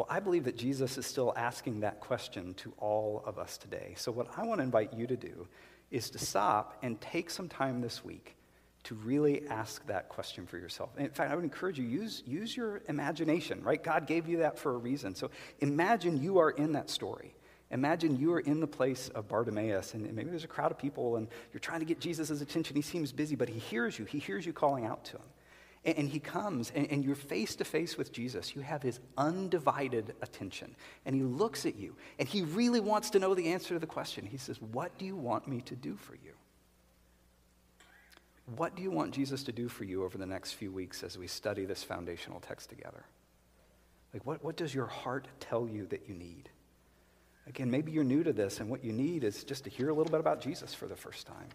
Well, 0.00 0.08
I 0.08 0.20
believe 0.20 0.44
that 0.44 0.56
Jesus 0.56 0.96
is 0.96 1.04
still 1.04 1.34
asking 1.36 1.80
that 1.80 2.00
question 2.00 2.54
to 2.54 2.72
all 2.78 3.22
of 3.26 3.38
us 3.38 3.58
today. 3.58 3.92
So, 3.98 4.10
what 4.10 4.28
I 4.34 4.46
want 4.46 4.60
to 4.60 4.62
invite 4.62 4.94
you 4.94 5.06
to 5.06 5.14
do 5.14 5.46
is 5.90 6.08
to 6.08 6.18
stop 6.18 6.78
and 6.80 6.98
take 7.02 7.28
some 7.28 7.50
time 7.50 7.82
this 7.82 8.02
week 8.02 8.34
to 8.84 8.94
really 8.94 9.46
ask 9.48 9.86
that 9.88 10.08
question 10.08 10.46
for 10.46 10.56
yourself. 10.56 10.88
In 10.96 11.10
fact, 11.10 11.30
I 11.30 11.34
would 11.34 11.44
encourage 11.44 11.78
you 11.78 11.84
use 11.84 12.22
use 12.24 12.56
your 12.56 12.80
imagination, 12.88 13.62
right? 13.62 13.84
God 13.84 14.06
gave 14.06 14.26
you 14.26 14.38
that 14.38 14.58
for 14.58 14.72
a 14.72 14.78
reason. 14.78 15.14
So, 15.14 15.30
imagine 15.58 16.22
you 16.22 16.38
are 16.38 16.52
in 16.52 16.72
that 16.72 16.88
story. 16.88 17.34
Imagine 17.70 18.18
you 18.18 18.32
are 18.32 18.40
in 18.40 18.60
the 18.60 18.66
place 18.66 19.10
of 19.10 19.28
Bartimaeus, 19.28 19.92
and 19.92 20.10
maybe 20.14 20.30
there's 20.30 20.44
a 20.44 20.48
crowd 20.48 20.70
of 20.70 20.78
people, 20.78 21.16
and 21.16 21.28
you're 21.52 21.60
trying 21.60 21.80
to 21.80 21.84
get 21.84 22.00
Jesus' 22.00 22.40
attention. 22.40 22.74
He 22.74 22.80
seems 22.80 23.12
busy, 23.12 23.36
but 23.36 23.50
he 23.50 23.58
hears 23.58 23.98
you. 23.98 24.06
He 24.06 24.18
hears 24.18 24.46
you 24.46 24.54
calling 24.54 24.86
out 24.86 25.04
to 25.04 25.18
him. 25.18 25.26
And, 25.82 26.08
he 26.10 26.20
comes, 26.20 26.70
and, 26.74 26.90
and 26.90 27.02
you're 27.02 27.14
face 27.14 27.56
to 27.56 27.64
face 27.64 27.96
with 27.96 28.12
Jesus. 28.12 28.54
You 28.54 28.60
have 28.60 28.82
his 28.82 29.00
undivided 29.16 30.14
attention. 30.20 30.76
And 31.06 31.16
he 31.16 31.22
looks 31.22 31.64
at 31.64 31.76
you, 31.76 31.96
and 32.18 32.28
he 32.28 32.42
really 32.42 32.80
wants 32.80 33.08
to 33.10 33.18
know 33.18 33.34
the 33.34 33.52
answer 33.52 33.74
to 33.74 33.80
the 33.80 33.86
question. 33.86 34.26
He 34.26 34.36
says, 34.36 34.60
What 34.60 34.98
do 34.98 35.06
you 35.06 35.16
want 35.16 35.48
me 35.48 35.62
to 35.62 35.74
do 35.74 35.96
for 35.96 36.14
you? 36.14 36.32
What 38.56 38.76
do 38.76 38.82
you 38.82 38.90
want 38.90 39.14
Jesus 39.14 39.42
to 39.44 39.52
do 39.52 39.68
for 39.68 39.84
you 39.84 40.04
over 40.04 40.18
the 40.18 40.26
next 40.26 40.52
few 40.52 40.72
weeks 40.72 41.02
as 41.02 41.16
we 41.16 41.26
study 41.26 41.64
this 41.64 41.82
foundational 41.82 42.40
text 42.40 42.68
together? 42.68 43.04
Like, 44.12 44.26
what, 44.26 44.42
what 44.42 44.56
does 44.56 44.74
your 44.74 44.86
heart 44.86 45.28
tell 45.38 45.68
you 45.68 45.86
that 45.86 46.08
you 46.08 46.14
need? 46.14 46.50
Again, 47.46 47.70
maybe 47.70 47.92
you're 47.92 48.04
new 48.04 48.22
to 48.22 48.32
this, 48.32 48.60
and 48.60 48.68
what 48.68 48.84
you 48.84 48.92
need 48.92 49.24
is 49.24 49.44
just 49.44 49.64
to 49.64 49.70
hear 49.70 49.88
a 49.88 49.94
little 49.94 50.10
bit 50.10 50.20
about 50.20 50.40
Jesus 50.40 50.74
for 50.74 50.86
the 50.86 50.96
first 50.96 51.26
time. 51.26 51.48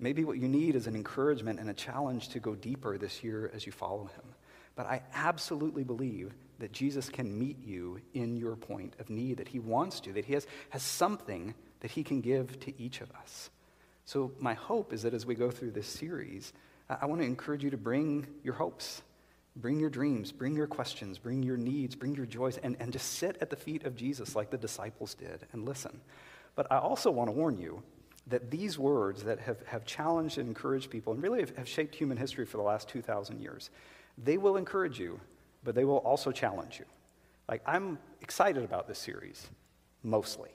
Maybe 0.00 0.24
what 0.24 0.38
you 0.38 0.48
need 0.48 0.76
is 0.76 0.86
an 0.86 0.94
encouragement 0.94 1.58
and 1.58 1.68
a 1.68 1.74
challenge 1.74 2.28
to 2.30 2.40
go 2.40 2.54
deeper 2.54 2.98
this 2.98 3.24
year 3.24 3.50
as 3.52 3.66
you 3.66 3.72
follow 3.72 4.04
him. 4.04 4.34
But 4.76 4.86
I 4.86 5.02
absolutely 5.12 5.82
believe 5.82 6.32
that 6.60 6.72
Jesus 6.72 7.08
can 7.08 7.36
meet 7.36 7.58
you 7.64 8.00
in 8.14 8.36
your 8.36 8.54
point 8.54 8.94
of 9.00 9.10
need, 9.10 9.38
that 9.38 9.48
he 9.48 9.58
wants 9.58 9.98
to, 10.00 10.12
that 10.12 10.24
he 10.24 10.34
has, 10.34 10.46
has 10.70 10.82
something 10.82 11.54
that 11.80 11.90
he 11.90 12.04
can 12.04 12.20
give 12.20 12.60
to 12.60 12.80
each 12.80 13.00
of 13.00 13.10
us. 13.20 13.50
So, 14.04 14.32
my 14.38 14.54
hope 14.54 14.92
is 14.92 15.02
that 15.02 15.14
as 15.14 15.26
we 15.26 15.34
go 15.34 15.50
through 15.50 15.72
this 15.72 15.86
series, 15.86 16.52
I, 16.88 16.98
I 17.02 17.06
want 17.06 17.20
to 17.20 17.26
encourage 17.26 17.64
you 17.64 17.70
to 17.70 17.76
bring 17.76 18.26
your 18.42 18.54
hopes, 18.54 19.02
bring 19.56 19.80
your 19.80 19.90
dreams, 19.90 20.32
bring 20.32 20.54
your 20.54 20.66
questions, 20.66 21.18
bring 21.18 21.42
your 21.42 21.56
needs, 21.56 21.94
bring 21.94 22.14
your 22.14 22.26
joys, 22.26 22.56
and, 22.58 22.76
and 22.80 22.92
just 22.92 23.14
sit 23.14 23.36
at 23.40 23.50
the 23.50 23.56
feet 23.56 23.84
of 23.84 23.96
Jesus 23.96 24.36
like 24.36 24.50
the 24.50 24.58
disciples 24.58 25.14
did 25.14 25.46
and 25.52 25.64
listen. 25.64 26.00
But 26.54 26.70
I 26.70 26.78
also 26.78 27.10
want 27.10 27.28
to 27.28 27.32
warn 27.32 27.58
you 27.58 27.82
that 28.28 28.50
these 28.50 28.78
words 28.78 29.24
that 29.24 29.38
have, 29.40 29.60
have 29.66 29.84
challenged 29.84 30.38
and 30.38 30.48
encouraged 30.48 30.90
people 30.90 31.12
and 31.12 31.22
really 31.22 31.40
have, 31.40 31.56
have 31.56 31.68
shaped 31.68 31.94
human 31.94 32.16
history 32.16 32.44
for 32.44 32.56
the 32.56 32.62
last 32.62 32.88
2,000 32.88 33.40
years, 33.40 33.70
they 34.22 34.36
will 34.36 34.56
encourage 34.56 34.98
you, 34.98 35.20
but 35.64 35.74
they 35.74 35.84
will 35.84 35.98
also 35.98 36.30
challenge 36.30 36.78
you. 36.78 36.84
Like, 37.48 37.62
I'm 37.66 37.98
excited 38.20 38.62
about 38.62 38.86
this 38.86 38.98
series, 38.98 39.48
mostly. 40.02 40.50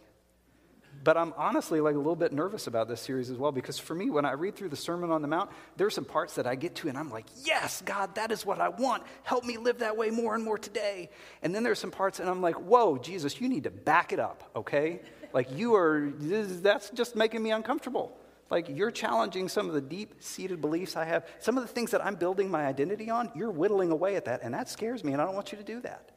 But 1.03 1.17
I'm 1.17 1.33
honestly 1.35 1.81
like 1.81 1.95
a 1.95 1.97
little 1.97 2.15
bit 2.15 2.31
nervous 2.31 2.67
about 2.67 2.87
this 2.87 3.01
series 3.01 3.29
as 3.29 3.37
well 3.37 3.51
because 3.51 3.77
for 3.77 3.93
me, 3.93 4.09
when 4.09 4.25
I 4.25 4.31
read 4.31 4.55
through 4.55 4.69
the 4.69 4.77
Sermon 4.77 5.11
on 5.11 5.21
the 5.21 5.27
Mount, 5.27 5.49
there's 5.75 5.93
some 5.93 6.05
parts 6.05 6.35
that 6.35 6.47
I 6.47 6.55
get 6.55 6.75
to 6.75 6.87
and 6.87 6.97
I'm 6.97 7.09
like, 7.09 7.25
yes, 7.43 7.81
God, 7.85 8.15
that 8.15 8.31
is 8.31 8.45
what 8.45 8.61
I 8.61 8.69
want. 8.69 9.03
Help 9.23 9.43
me 9.43 9.57
live 9.57 9.79
that 9.79 9.97
way 9.97 10.11
more 10.11 10.33
and 10.33 10.43
more 10.43 10.57
today. 10.57 11.09
And 11.41 11.53
then 11.53 11.63
there's 11.63 11.79
some 11.79 11.91
parts 11.91 12.19
and 12.19 12.29
I'm 12.29 12.41
like, 12.41 12.55
whoa, 12.55 12.97
Jesus, 12.97 13.41
you 13.41 13.49
need 13.49 13.65
to 13.65 13.71
back 13.71 14.13
it 14.13 14.19
up, 14.19 14.49
okay? 14.55 15.01
Like, 15.33 15.51
you 15.51 15.75
are, 15.75 16.11
that's 16.19 16.89
just 16.91 17.15
making 17.15 17.43
me 17.43 17.51
uncomfortable. 17.51 18.17
Like, 18.49 18.69
you're 18.69 18.91
challenging 18.91 19.49
some 19.49 19.67
of 19.67 19.73
the 19.73 19.81
deep 19.81 20.15
seated 20.19 20.61
beliefs 20.61 20.95
I 20.95 21.05
have. 21.05 21.27
Some 21.39 21.57
of 21.57 21.63
the 21.63 21.73
things 21.73 21.91
that 21.91 22.05
I'm 22.05 22.15
building 22.15 22.51
my 22.51 22.67
identity 22.67 23.09
on, 23.09 23.31
you're 23.35 23.49
whittling 23.49 23.89
away 23.89 24.15
at 24.15 24.25
that, 24.25 24.41
and 24.43 24.53
that 24.53 24.69
scares 24.69 25.03
me, 25.03 25.11
and 25.11 25.21
I 25.21 25.25
don't 25.25 25.33
want 25.33 25.51
you 25.51 25.57
to 25.57 25.63
do 25.63 25.81
that. 25.81 26.12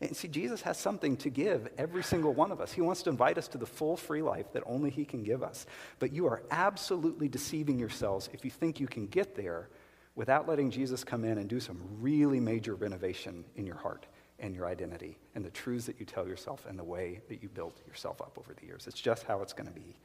And 0.00 0.16
see, 0.16 0.28
Jesus 0.28 0.62
has 0.62 0.78
something 0.78 1.16
to 1.18 1.30
give 1.30 1.68
every 1.76 2.04
single 2.04 2.32
one 2.32 2.52
of 2.52 2.60
us. 2.60 2.72
He 2.72 2.80
wants 2.80 3.02
to 3.02 3.10
invite 3.10 3.36
us 3.36 3.48
to 3.48 3.58
the 3.58 3.66
full 3.66 3.96
free 3.96 4.22
life 4.22 4.52
that 4.52 4.62
only 4.64 4.90
He 4.90 5.04
can 5.04 5.24
give 5.24 5.42
us. 5.42 5.66
But 5.98 6.12
you 6.12 6.26
are 6.26 6.42
absolutely 6.50 7.28
deceiving 7.28 7.78
yourselves 7.78 8.30
if 8.32 8.44
you 8.44 8.50
think 8.50 8.78
you 8.78 8.86
can 8.86 9.06
get 9.06 9.34
there 9.34 9.68
without 10.14 10.48
letting 10.48 10.70
Jesus 10.70 11.02
come 11.02 11.24
in 11.24 11.38
and 11.38 11.48
do 11.48 11.58
some 11.58 11.80
really 12.00 12.38
major 12.38 12.74
renovation 12.74 13.44
in 13.56 13.66
your 13.66 13.76
heart 13.76 14.06
and 14.38 14.54
your 14.54 14.66
identity 14.66 15.18
and 15.34 15.44
the 15.44 15.50
truths 15.50 15.86
that 15.86 15.98
you 15.98 16.06
tell 16.06 16.28
yourself 16.28 16.64
and 16.68 16.78
the 16.78 16.84
way 16.84 17.20
that 17.28 17.42
you 17.42 17.48
built 17.48 17.80
yourself 17.86 18.20
up 18.20 18.38
over 18.38 18.54
the 18.54 18.66
years. 18.66 18.86
It's 18.86 19.00
just 19.00 19.24
how 19.24 19.42
it's 19.42 19.52
going 19.52 19.68
to 19.68 19.74
be. 19.74 19.96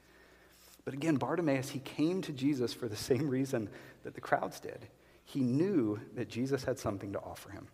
But 0.85 0.93
again, 0.93 1.17
Bartimaeus, 1.17 1.69
he 1.69 1.79
came 1.79 2.21
to 2.23 2.31
Jesus 2.31 2.73
for 2.73 2.87
the 2.87 2.95
same 2.95 3.29
reason 3.29 3.69
that 4.03 4.15
the 4.15 4.21
crowds 4.21 4.59
did. 4.59 4.87
He 5.23 5.41
knew 5.41 5.99
that 6.15 6.29
Jesus 6.29 6.63
had 6.63 6.79
something 6.79 7.13
to 7.13 7.19
offer 7.19 7.51
him. 7.51 7.67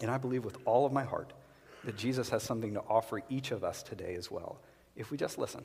And 0.00 0.10
I 0.10 0.18
believe 0.18 0.44
with 0.44 0.58
all 0.64 0.86
of 0.86 0.92
my 0.92 1.04
heart 1.04 1.32
that 1.84 1.96
Jesus 1.96 2.28
has 2.30 2.42
something 2.42 2.74
to 2.74 2.80
offer 2.80 3.22
each 3.28 3.50
of 3.50 3.64
us 3.64 3.82
today 3.82 4.14
as 4.14 4.30
well, 4.30 4.60
if 4.96 5.10
we 5.10 5.16
just 5.16 5.38
listen. 5.38 5.64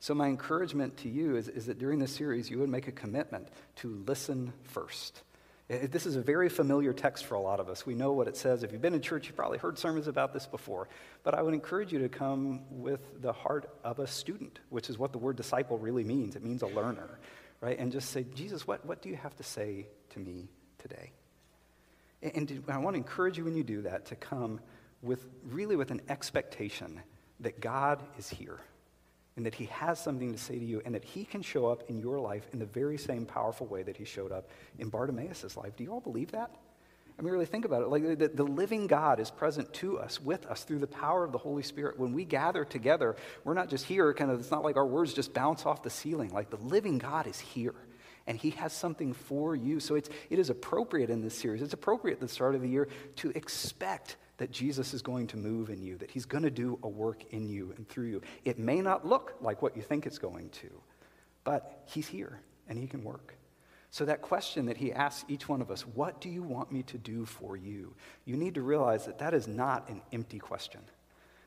So, 0.00 0.14
my 0.14 0.28
encouragement 0.28 0.98
to 0.98 1.08
you 1.08 1.36
is, 1.36 1.48
is 1.48 1.66
that 1.66 1.78
during 1.78 1.98
this 1.98 2.14
series, 2.14 2.48
you 2.50 2.58
would 2.60 2.68
make 2.68 2.86
a 2.86 2.92
commitment 2.92 3.48
to 3.76 4.02
listen 4.06 4.52
first 4.64 5.22
this 5.68 6.06
is 6.06 6.16
a 6.16 6.22
very 6.22 6.48
familiar 6.48 6.94
text 6.94 7.26
for 7.26 7.34
a 7.34 7.40
lot 7.40 7.60
of 7.60 7.68
us. 7.68 7.84
We 7.84 7.94
know 7.94 8.12
what 8.12 8.26
it 8.26 8.38
says. 8.38 8.62
If 8.62 8.72
you've 8.72 8.80
been 8.80 8.94
in 8.94 9.02
church, 9.02 9.26
you've 9.26 9.36
probably 9.36 9.58
heard 9.58 9.78
sermons 9.78 10.08
about 10.08 10.32
this 10.32 10.46
before. 10.46 10.88
But 11.24 11.34
I 11.34 11.42
would 11.42 11.52
encourage 11.52 11.92
you 11.92 11.98
to 12.00 12.08
come 12.08 12.62
with 12.70 13.20
the 13.20 13.34
heart 13.34 13.70
of 13.84 13.98
a 13.98 14.06
student, 14.06 14.60
which 14.70 14.88
is 14.88 14.98
what 14.98 15.12
the 15.12 15.18
word 15.18 15.36
disciple 15.36 15.76
really 15.76 16.04
means. 16.04 16.36
It 16.36 16.42
means 16.42 16.62
a 16.62 16.66
learner, 16.68 17.18
right? 17.60 17.78
And 17.78 17.92
just 17.92 18.10
say, 18.10 18.24
Jesus, 18.34 18.66
what, 18.66 18.86
what 18.86 19.02
do 19.02 19.10
you 19.10 19.16
have 19.16 19.36
to 19.36 19.42
say 19.42 19.88
to 20.10 20.20
me 20.20 20.48
today? 20.78 21.12
And, 22.22 22.64
I 22.68 22.78
want 22.78 22.94
to 22.94 22.98
encourage 22.98 23.38
you 23.38 23.44
when 23.44 23.54
you 23.54 23.62
do 23.62 23.82
that 23.82 24.06
to 24.06 24.16
come 24.16 24.60
with 25.02 25.26
really 25.44 25.76
with 25.76 25.90
an 25.90 26.02
expectation 26.08 27.00
that 27.40 27.60
God 27.60 28.02
is 28.18 28.28
here 28.28 28.58
and 29.36 29.46
that 29.46 29.54
he 29.54 29.66
has 29.66 30.00
something 30.00 30.32
to 30.32 30.38
say 30.38 30.58
to 30.58 30.64
you 30.64 30.82
and 30.84 30.94
that 30.96 31.04
he 31.04 31.24
can 31.24 31.42
show 31.42 31.66
up 31.66 31.88
in 31.88 31.98
your 32.00 32.18
life 32.18 32.48
in 32.52 32.58
the 32.58 32.66
very 32.66 32.98
same 32.98 33.24
powerful 33.24 33.68
way 33.68 33.84
that 33.84 33.96
he 33.96 34.04
showed 34.04 34.32
up 34.32 34.48
in 34.80 34.88
Bartimaeus' 34.88 35.56
life. 35.56 35.76
Do 35.76 35.84
you 35.84 35.92
all 35.92 36.00
believe 36.00 36.32
that? 36.32 36.50
I 37.18 37.22
mean, 37.22 37.32
really 37.32 37.46
think 37.46 37.64
about 37.64 37.82
it. 37.82 37.88
Like 37.88 38.18
the, 38.18 38.28
the, 38.28 38.44
living 38.44 38.86
God 38.86 39.18
is 39.18 39.30
present 39.30 39.72
to 39.74 39.98
us, 39.98 40.20
with 40.20 40.46
us, 40.46 40.62
through 40.62 40.78
the 40.78 40.86
power 40.86 41.24
of 41.24 41.32
the 41.32 41.38
Holy 41.38 41.64
Spirit. 41.64 41.98
When 41.98 42.12
we 42.12 42.24
gather 42.24 42.64
together, 42.64 43.16
we're 43.42 43.54
not 43.54 43.68
just 43.68 43.84
here, 43.86 44.12
kind 44.14 44.30
of, 44.30 44.38
it's 44.38 44.52
not 44.52 44.62
like 44.62 44.76
our 44.76 44.86
words 44.86 45.14
just 45.14 45.34
bounce 45.34 45.66
off 45.66 45.82
the 45.82 45.90
ceiling. 45.90 46.30
Like 46.30 46.50
the 46.50 46.58
living 46.58 46.98
God 46.98 47.26
is 47.26 47.38
here, 47.40 47.74
and 48.28 48.38
He 48.38 48.50
has 48.50 48.72
something 48.72 49.12
for 49.12 49.56
you. 49.56 49.80
So 49.80 49.96
it's, 49.96 50.08
it 50.30 50.38
is 50.38 50.50
appropriate 50.50 51.10
in 51.10 51.20
this 51.20 51.34
series, 51.34 51.62
it's 51.62 51.74
appropriate 51.74 52.14
at 52.14 52.20
the 52.20 52.28
start 52.28 52.54
of 52.54 52.62
the 52.62 52.68
year 52.68 52.86
to 53.16 53.30
expect 53.30 54.16
that 54.36 54.52
Jesus 54.52 54.94
is 54.94 55.02
going 55.02 55.26
to 55.28 55.36
move 55.36 55.68
in 55.68 55.82
you, 55.82 55.96
that 55.98 56.10
he's 56.12 56.24
going 56.24 56.44
to 56.44 56.50
do 56.50 56.78
a 56.84 56.88
work 56.88 57.24
in 57.30 57.48
you 57.48 57.74
and 57.76 57.88
through 57.88 58.06
you. 58.06 58.22
It 58.44 58.58
may 58.58 58.80
not 58.80 59.04
look 59.04 59.34
like 59.40 59.62
what 59.62 59.76
you 59.76 59.82
think 59.82 60.06
it's 60.06 60.18
going 60.18 60.50
to, 60.50 60.68
but 61.42 61.82
he's 61.86 62.06
here 62.06 62.40
and 62.68 62.78
he 62.78 62.86
can 62.86 63.02
work. 63.02 63.34
So, 63.90 64.04
that 64.04 64.20
question 64.20 64.66
that 64.66 64.76
he 64.76 64.92
asks 64.92 65.24
each 65.28 65.48
one 65.48 65.62
of 65.62 65.70
us, 65.70 65.82
what 65.86 66.20
do 66.20 66.28
you 66.28 66.42
want 66.42 66.70
me 66.70 66.82
to 66.84 66.98
do 66.98 67.24
for 67.24 67.56
you? 67.56 67.94
You 68.26 68.36
need 68.36 68.54
to 68.54 68.62
realize 68.62 69.06
that 69.06 69.18
that 69.18 69.32
is 69.32 69.48
not 69.48 69.88
an 69.88 70.02
empty 70.12 70.38
question. 70.38 70.82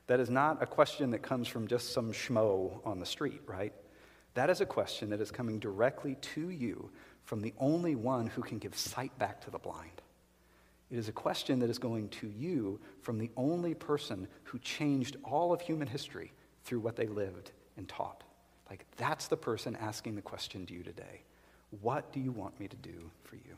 That 0.08 0.20
is 0.20 0.30
not 0.30 0.62
a 0.62 0.66
question 0.66 1.12
that 1.12 1.20
comes 1.20 1.48
from 1.48 1.68
just 1.68 1.94
some 1.94 2.12
schmo 2.12 2.86
on 2.86 3.00
the 3.00 3.06
street, 3.06 3.42
right? 3.46 3.74
That 4.34 4.50
is 4.50 4.62
a 4.62 4.66
question 4.66 5.10
that 5.10 5.22
is 5.22 5.32
coming 5.32 5.60
directly 5.60 6.16
to 6.34 6.50
you 6.50 6.90
from 7.24 7.42
the 7.42 7.54
only 7.58 7.96
one 7.96 8.28
who 8.28 8.42
can 8.42 8.58
give 8.58 8.78
sight 8.78 9.18
back 9.20 9.42
to 9.42 9.52
the 9.52 9.60
blind. 9.60 10.02
It 10.90 10.98
is 10.98 11.08
a 11.08 11.14
question 11.14 11.60
that 11.60 11.70
is 11.70 11.80
going 11.80 12.10
to 12.10 12.28
you 12.28 12.80
from 13.02 13.18
the 13.18 13.32
only 13.38 13.74
person 13.74 14.28
who 14.44 14.60
changed 14.60 15.16
all 15.24 15.54
of 15.54 15.62
human 15.62 15.88
history 15.88 16.34
through 16.66 16.82
what 16.82 16.96
they 16.96 17.08
lived 17.08 17.52
and 17.78 17.88
taught. 17.88 18.24
Like, 18.70 18.86
that's 18.98 19.28
the 19.28 19.38
person 19.38 19.76
asking 19.78 20.16
the 20.16 20.22
question 20.22 20.66
to 20.66 20.74
you 20.74 20.84
today. 20.84 21.24
What 21.82 22.12
do 22.12 22.20
you 22.20 22.32
want 22.32 22.60
me 22.60 22.68
to 22.68 22.76
do 22.78 23.10
for 23.24 23.36
you? 23.36 23.58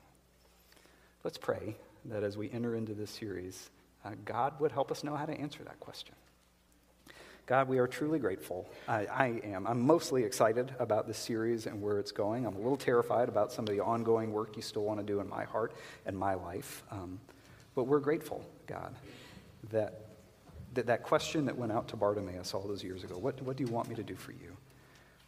Let's 1.23 1.37
pray 1.37 1.75
that 2.05 2.23
as 2.23 2.37
we 2.37 2.51
enter 2.51 2.75
into 2.75 2.93
this 2.93 3.09
series, 3.09 3.69
uh, 4.05 4.11
God 4.25 4.59
would 4.59 4.71
help 4.71 4.91
us 4.91 5.03
know 5.03 5.15
how 5.15 5.25
to 5.25 5.33
answer 5.33 5.63
that 5.63 5.79
question. 5.79 6.15
God, 7.45 7.67
we 7.67 7.77
are 7.77 7.87
truly 7.87 8.19
grateful. 8.19 8.69
I, 8.87 9.05
I, 9.05 9.27
am. 9.43 9.67
I'm 9.67 9.81
mostly 9.81 10.23
excited 10.23 10.73
about 10.79 11.07
this 11.07 11.17
series 11.17 11.65
and 11.65 11.81
where 11.81 11.99
it's 11.99 12.13
going. 12.13 12.45
I'm 12.45 12.55
a 12.55 12.57
little 12.57 12.77
terrified 12.77 13.27
about 13.27 13.51
some 13.51 13.67
of 13.67 13.73
the 13.73 13.81
ongoing 13.81 14.31
work 14.31 14.55
you 14.55 14.61
still 14.61 14.83
want 14.83 14.99
to 14.99 15.05
do 15.05 15.19
in 15.19 15.27
my 15.27 15.43
heart 15.43 15.73
and 16.05 16.17
my 16.17 16.35
life. 16.35 16.83
Um, 16.89 17.19
but 17.75 17.83
we're 17.83 17.99
grateful, 17.99 18.45
God, 18.65 18.95
that, 19.71 20.05
that 20.73 20.85
that 20.85 21.03
question 21.03 21.45
that 21.45 21.57
went 21.57 21.73
out 21.73 21.89
to 21.89 21.97
Bartimaeus 21.97 22.53
all 22.53 22.65
those 22.65 22.83
years 22.83 23.03
ago 23.03 23.17
what, 23.17 23.41
what 23.41 23.57
do 23.57 23.63
you 23.63 23.71
want 23.71 23.89
me 23.89 23.95
to 23.95 24.03
do 24.03 24.15
for 24.15 24.31
you? 24.31 24.55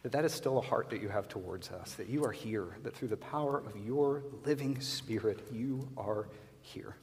that 0.06 0.12
that 0.12 0.24
is 0.24 0.32
still 0.32 0.56
a 0.58 0.60
heart 0.60 0.88
that 0.90 1.02
you 1.02 1.08
have 1.08 1.26
towards 1.26 1.68
us, 1.72 1.94
that 1.94 2.08
you 2.08 2.24
are 2.24 2.30
here, 2.30 2.76
that 2.84 2.94
through 2.94 3.08
the 3.08 3.16
power 3.16 3.58
of 3.58 3.76
your 3.84 4.22
living 4.44 4.80
spirit, 4.80 5.40
you 5.50 5.88
are 5.96 6.28
here. 6.60 6.94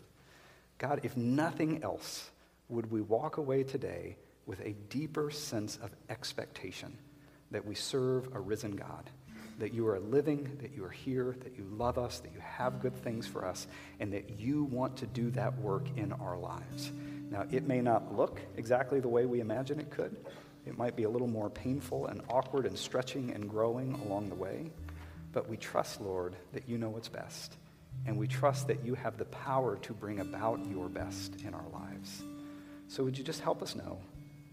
God, 0.77 1.01
if 1.03 1.17
nothing 1.17 1.83
else, 1.83 2.31
would 2.69 2.89
we 2.89 3.01
walk 3.01 3.35
away 3.35 3.63
today 3.63 4.15
with 4.45 4.59
a 4.61 4.73
deeper 4.89 5.31
sense 5.31 5.77
of 5.77 5.91
expectation 6.09 6.97
that 7.51 7.65
we 7.65 7.75
serve 7.75 8.27
a 8.33 8.39
risen 8.39 8.75
God, 8.75 9.09
that 9.59 9.73
you 9.73 9.87
are 9.87 9.99
living, 9.99 10.57
that 10.61 10.75
you 10.75 10.83
are 10.83 10.89
here, 10.89 11.35
that 11.43 11.55
you 11.57 11.63
love 11.71 11.97
us, 11.97 12.19
that 12.19 12.33
you 12.33 12.39
have 12.39 12.81
good 12.81 12.95
things 12.95 13.27
for 13.27 13.45
us, 13.45 13.67
and 13.99 14.11
that 14.13 14.39
you 14.39 14.63
want 14.65 14.97
to 14.97 15.05
do 15.07 15.29
that 15.31 15.57
work 15.59 15.85
in 15.95 16.11
our 16.13 16.37
lives. 16.37 16.91
Now, 17.29 17.45
it 17.51 17.67
may 17.67 17.81
not 17.81 18.15
look 18.15 18.41
exactly 18.57 18.99
the 18.99 19.07
way 19.07 19.25
we 19.25 19.39
imagine 19.39 19.79
it 19.79 19.91
could. 19.91 20.15
It 20.65 20.77
might 20.77 20.95
be 20.95 21.03
a 21.03 21.09
little 21.09 21.27
more 21.27 21.49
painful 21.49 22.07
and 22.07 22.21
awkward 22.29 22.65
and 22.65 22.77
stretching 22.77 23.31
and 23.31 23.49
growing 23.49 23.93
along 24.05 24.29
the 24.29 24.35
way. 24.35 24.71
But 25.31 25.49
we 25.49 25.57
trust, 25.57 26.01
Lord, 26.01 26.35
that 26.53 26.69
you 26.69 26.77
know 26.77 26.89
what's 26.89 27.09
best. 27.09 27.57
And 28.05 28.17
we 28.17 28.27
trust 28.27 28.67
that 28.67 28.85
you 28.85 28.95
have 28.95 29.17
the 29.17 29.25
power 29.25 29.77
to 29.77 29.93
bring 29.93 30.19
about 30.19 30.65
your 30.69 30.89
best 30.89 31.41
in 31.41 31.53
our 31.53 31.67
lives. 31.71 32.23
So 32.87 33.03
would 33.03 33.17
you 33.17 33.23
just 33.23 33.41
help 33.41 33.61
us 33.61 33.75
know 33.75 33.99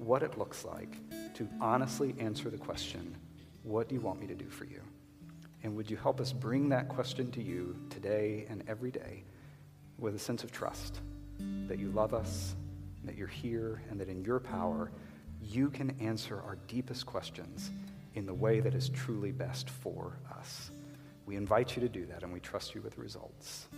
what 0.00 0.22
it 0.22 0.38
looks 0.38 0.64
like 0.64 0.96
to 1.34 1.46
honestly 1.60 2.14
answer 2.18 2.48
the 2.48 2.58
question, 2.58 3.14
What 3.62 3.88
do 3.88 3.94
you 3.94 4.00
want 4.00 4.20
me 4.20 4.26
to 4.26 4.34
do 4.34 4.48
for 4.48 4.64
you? 4.64 4.80
And 5.62 5.76
would 5.76 5.90
you 5.90 5.96
help 5.96 6.20
us 6.20 6.32
bring 6.32 6.70
that 6.70 6.88
question 6.88 7.30
to 7.32 7.42
you 7.42 7.76
today 7.90 8.46
and 8.48 8.64
every 8.66 8.90
day 8.90 9.24
with 9.98 10.14
a 10.14 10.18
sense 10.18 10.42
of 10.42 10.50
trust 10.50 11.00
that 11.68 11.78
you 11.78 11.90
love 11.90 12.14
us, 12.14 12.56
that 13.04 13.16
you're 13.16 13.26
here, 13.26 13.82
and 13.90 14.00
that 14.00 14.08
in 14.08 14.24
your 14.24 14.40
power, 14.40 14.90
you 15.42 15.68
can 15.68 15.94
answer 16.00 16.40
our 16.42 16.56
deepest 16.66 17.04
questions 17.04 17.70
in 18.14 18.24
the 18.24 18.34
way 18.34 18.60
that 18.60 18.74
is 18.74 18.88
truly 18.88 19.32
best 19.32 19.68
for 19.68 20.18
us. 20.38 20.70
We 21.26 21.36
invite 21.36 21.76
you 21.76 21.82
to 21.82 21.88
do 21.88 22.06
that, 22.06 22.22
and 22.22 22.32
we 22.32 22.40
trust 22.40 22.74
you 22.74 22.80
with 22.80 22.96
the 22.96 23.02
results. 23.02 23.68